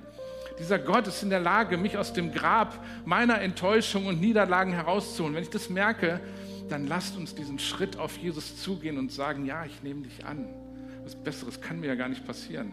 dieser 0.58 0.78
Gott 0.78 1.06
ist 1.06 1.22
in 1.22 1.30
der 1.30 1.40
Lage, 1.40 1.76
mich 1.76 1.98
aus 1.98 2.12
dem 2.12 2.32
Grab 2.32 2.82
meiner 3.04 3.40
Enttäuschung 3.40 4.06
und 4.06 4.20
Niederlagen 4.20 4.72
herauszuholen. 4.72 5.34
Wenn 5.34 5.42
ich 5.42 5.50
das 5.50 5.68
merke, 5.68 6.20
dann 6.68 6.86
lasst 6.86 7.16
uns 7.16 7.34
diesen 7.34 7.58
Schritt 7.58 7.96
auf 7.96 8.16
Jesus 8.16 8.56
zugehen 8.60 8.98
und 8.98 9.12
sagen, 9.12 9.44
ja, 9.44 9.64
ich 9.64 9.82
nehme 9.82 10.02
dich 10.02 10.24
an. 10.24 10.46
Was 11.04 11.14
Besseres 11.14 11.60
kann 11.60 11.80
mir 11.80 11.88
ja 11.88 11.94
gar 11.94 12.08
nicht 12.08 12.26
passieren. 12.26 12.72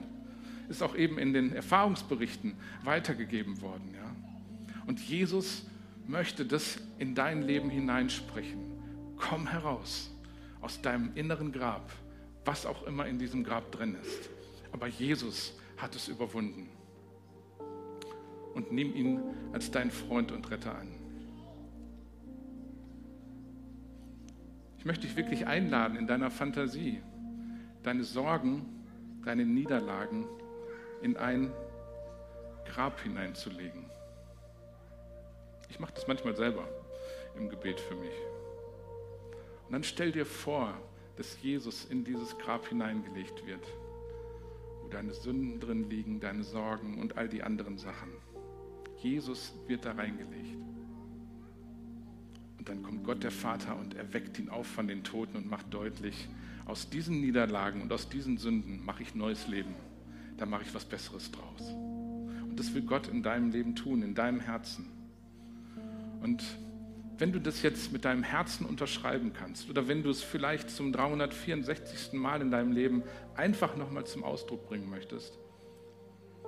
Ist 0.70 0.82
auch 0.82 0.96
eben 0.96 1.20
in 1.20 1.34
den 1.34 1.54
Erfahrungsberichten 1.54 2.56
weitergegeben 2.84 3.62
worden. 3.62 3.94
Ja? 3.94 4.16
Und 4.88 5.00
Jesus 5.00 5.66
möchte 6.08 6.46
das 6.46 6.78
in 6.98 7.16
dein 7.16 7.44
Leben 7.44 7.70
hineinsprechen. 7.70 8.60
Komm 9.18 9.48
heraus 9.48 10.10
aus 10.62 10.82
deinem 10.82 11.12
inneren 11.16 11.52
Grab, 11.52 11.92
was 12.46 12.66
auch 12.66 12.84
immer 12.84 13.06
in 13.06 13.20
diesem 13.20 13.44
Grab 13.44 13.72
drin 13.72 13.96
ist. 14.02 14.30
Aber 14.72 14.88
Jesus 14.88 15.54
hat 15.78 15.96
es 15.96 16.08
überwunden. 16.08 16.70
Und 18.54 18.72
nimm 18.72 18.96
ihn 18.96 19.20
als 19.52 19.72
dein 19.72 19.92
Freund 19.92 20.32
und 20.32 20.50
Retter 20.52 20.76
an. 20.78 20.88
Ich 24.78 24.86
möchte 24.86 25.08
dich 25.08 25.16
wirklich 25.16 25.48
einladen, 25.48 25.96
in 25.96 26.08
deiner 26.08 26.30
Fantasie 26.30 27.02
deine 27.84 28.04
Sorgen, 28.04 28.66
deine 29.24 29.46
Niederlagen 29.46 30.26
in 31.02 31.18
ein 31.18 31.52
Grab 32.66 33.00
hineinzulegen. 33.02 33.86
Ich 35.70 35.80
mache 35.80 35.94
das 35.94 36.08
manchmal 36.08 36.36
selber 36.36 36.68
im 37.36 37.50
Gebet 37.50 37.80
für 37.80 37.96
mich. 37.96 38.14
Und 39.66 39.74
dann 39.74 39.84
stell 39.84 40.12
dir 40.12 40.26
vor, 40.26 40.74
dass 41.18 41.42
Jesus 41.42 41.86
in 41.86 42.04
dieses 42.04 42.38
Grab 42.38 42.68
hineingelegt 42.68 43.46
wird, 43.46 43.66
wo 44.82 44.88
deine 44.88 45.14
Sünden 45.14 45.60
drin 45.60 45.90
liegen, 45.90 46.20
deine 46.20 46.44
Sorgen 46.44 47.00
und 47.00 47.18
all 47.18 47.28
die 47.28 47.44
anderen 47.44 47.78
Sachen. 47.78 48.12
Jesus 49.04 49.54
wird 49.68 49.86
da 49.86 49.92
reingelegt. 49.92 50.58
Und 52.58 52.70
dann 52.70 52.82
kommt 52.82 53.04
Gott 53.04 53.24
der 53.24 53.32
Vater 53.32 53.78
und 53.78 53.94
erweckt 53.94 54.40
ihn 54.40 54.48
auf 54.48 54.66
von 54.66 54.88
den 54.88 55.04
Toten 55.04 55.36
und 55.36 55.50
macht 55.50 55.74
deutlich, 55.74 56.30
aus 56.66 56.90
diesen 56.90 57.20
Niederlagen 57.20 57.82
und 57.82 57.92
aus 57.92 58.08
diesen 58.08 58.38
Sünden 58.38 58.86
mache 58.86 59.04
ich 59.04 59.16
neues 59.16 59.48
Leben. 59.48 59.76
Da 60.38 60.46
mache 60.46 60.64
ich 60.64 60.74
was 60.74 60.86
Besseres 60.86 61.30
draus. 61.30 61.74
Und 62.44 62.56
das 62.58 62.74
will 62.74 62.84
Gott 62.84 63.08
in 63.08 63.22
deinem 63.22 63.52
Leben 63.52 63.76
tun, 63.76 64.02
in 64.02 64.16
deinem 64.16 64.40
Herzen. 64.40 64.86
Und 66.22 66.42
wenn 67.18 67.34
du 67.34 67.40
das 67.40 67.62
jetzt 67.62 67.92
mit 67.92 68.06
deinem 68.06 68.24
Herzen 68.24 68.66
unterschreiben 68.66 69.34
kannst 69.34 69.70
oder 69.70 69.88
wenn 69.88 70.04
du 70.04 70.10
es 70.10 70.24
vielleicht 70.24 70.70
zum 70.70 70.94
364. 70.94 72.14
Mal 72.14 72.42
in 72.42 72.50
deinem 72.50 72.72
Leben 72.72 73.04
einfach 73.36 73.76
nochmal 73.76 74.06
zum 74.06 74.24
Ausdruck 74.24 74.68
bringen 74.68 74.90
möchtest, 74.90 75.38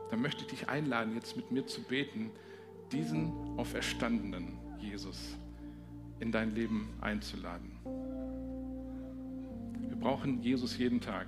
dann 0.10 0.22
möchte 0.22 0.41
ich 0.41 0.48
dich 0.48 0.70
einladen, 0.70 1.15
jetzt 1.15 1.36
mit 1.36 1.52
mir 1.52 1.65
zu 1.65 1.82
beten, 1.82 2.32
diesen 2.91 3.32
auferstandenen 3.58 4.58
Jesus 4.80 5.38
in 6.20 6.32
dein 6.32 6.54
Leben 6.54 6.89
einzuladen. 7.02 7.72
Wir 9.88 9.98
brauchen 9.98 10.41
Jesus 10.41 10.78
jeden 10.78 11.02
Tag. 11.02 11.28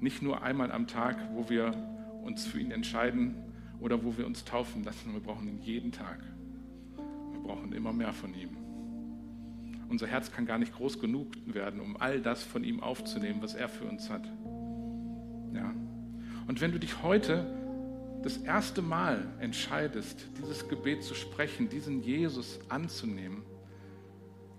Nicht 0.00 0.22
nur 0.22 0.42
einmal 0.42 0.70
am 0.70 0.86
Tag, 0.86 1.16
wo 1.32 1.48
wir 1.48 1.72
uns 2.24 2.46
für 2.46 2.60
ihn 2.60 2.70
entscheiden 2.70 3.36
oder 3.80 4.04
wo 4.04 4.16
wir 4.16 4.26
uns 4.26 4.44
taufen 4.44 4.84
lassen. 4.84 5.12
Wir 5.12 5.20
brauchen 5.20 5.48
ihn 5.48 5.60
jeden 5.62 5.92
Tag. 5.92 6.18
Wir 7.32 7.40
brauchen 7.40 7.72
immer 7.72 7.92
mehr 7.92 8.12
von 8.12 8.34
ihm. 8.34 8.56
Unser 9.88 10.06
Herz 10.06 10.32
kann 10.32 10.46
gar 10.46 10.58
nicht 10.58 10.74
groß 10.74 11.00
genug 11.00 11.28
werden, 11.46 11.80
um 11.80 11.96
all 11.96 12.20
das 12.20 12.42
von 12.42 12.64
ihm 12.64 12.82
aufzunehmen, 12.82 13.40
was 13.40 13.54
er 13.54 13.68
für 13.68 13.84
uns 13.84 14.10
hat. 14.10 14.26
Ja. 15.54 15.72
Und 16.46 16.60
wenn 16.60 16.72
du 16.72 16.78
dich 16.78 17.02
heute 17.02 17.46
das 18.22 18.38
erste 18.38 18.82
Mal 18.82 19.24
entscheidest, 19.40 20.26
dieses 20.38 20.68
Gebet 20.68 21.04
zu 21.04 21.14
sprechen, 21.14 21.68
diesen 21.68 22.02
Jesus 22.02 22.58
anzunehmen, 22.68 23.42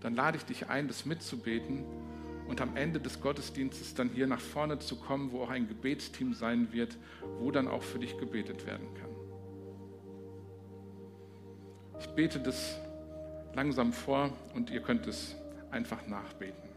dann 0.01 0.15
lade 0.15 0.37
ich 0.37 0.43
dich 0.43 0.69
ein, 0.69 0.87
das 0.87 1.05
mitzubeten 1.05 1.83
und 2.47 2.61
am 2.61 2.77
Ende 2.77 2.99
des 2.99 3.19
Gottesdienstes 3.19 3.93
dann 3.93 4.09
hier 4.09 4.27
nach 4.27 4.39
vorne 4.39 4.79
zu 4.79 4.95
kommen, 4.95 5.31
wo 5.31 5.43
auch 5.43 5.49
ein 5.49 5.67
Gebetsteam 5.67 6.33
sein 6.33 6.71
wird, 6.71 6.97
wo 7.39 7.51
dann 7.51 7.67
auch 7.67 7.83
für 7.83 7.99
dich 7.99 8.17
gebetet 8.17 8.65
werden 8.65 8.87
kann. 8.95 9.09
Ich 11.99 12.07
bete 12.09 12.39
das 12.39 12.79
langsam 13.53 13.91
vor 13.91 14.31
und 14.53 14.69
ihr 14.69 14.81
könnt 14.81 15.07
es 15.07 15.35
einfach 15.71 16.05
nachbeten. 16.07 16.69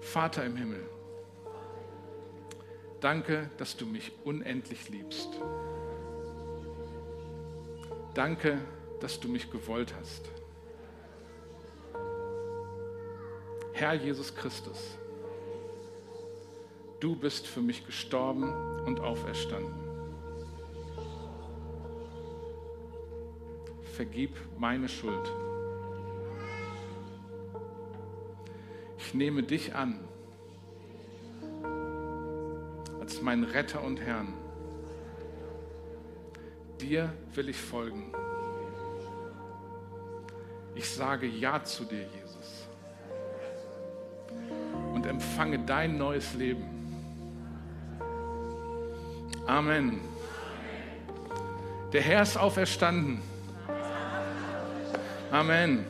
Vater 0.00 0.44
im 0.44 0.56
Himmel, 0.56 0.82
Danke, 3.04 3.50
dass 3.58 3.76
du 3.76 3.84
mich 3.84 4.12
unendlich 4.24 4.88
liebst. 4.88 5.28
Danke, 8.14 8.56
dass 8.98 9.20
du 9.20 9.28
mich 9.28 9.50
gewollt 9.50 9.94
hast. 10.00 10.26
Herr 13.74 13.92
Jesus 13.92 14.34
Christus, 14.34 14.96
du 16.98 17.14
bist 17.14 17.46
für 17.46 17.60
mich 17.60 17.84
gestorben 17.84 18.50
und 18.86 19.00
auferstanden. 19.00 19.74
Vergib 23.82 24.34
meine 24.56 24.88
Schuld. 24.88 25.30
Ich 28.96 29.12
nehme 29.12 29.42
dich 29.42 29.74
an 29.74 30.03
mein 33.24 33.42
Retter 33.42 33.82
und 33.82 34.02
Herrn. 34.02 34.34
Dir 36.78 37.10
will 37.32 37.48
ich 37.48 37.56
folgen. 37.56 38.12
Ich 40.74 40.90
sage 40.90 41.26
Ja 41.26 41.64
zu 41.64 41.84
dir, 41.84 42.02
Jesus. 42.02 42.68
Und 44.92 45.06
empfange 45.06 45.58
dein 45.60 45.96
neues 45.96 46.34
Leben. 46.34 46.64
Amen. 49.46 50.00
Der 51.94 52.02
Herr 52.02 52.22
ist 52.22 52.36
auferstanden. 52.36 53.22
Amen. 55.30 55.86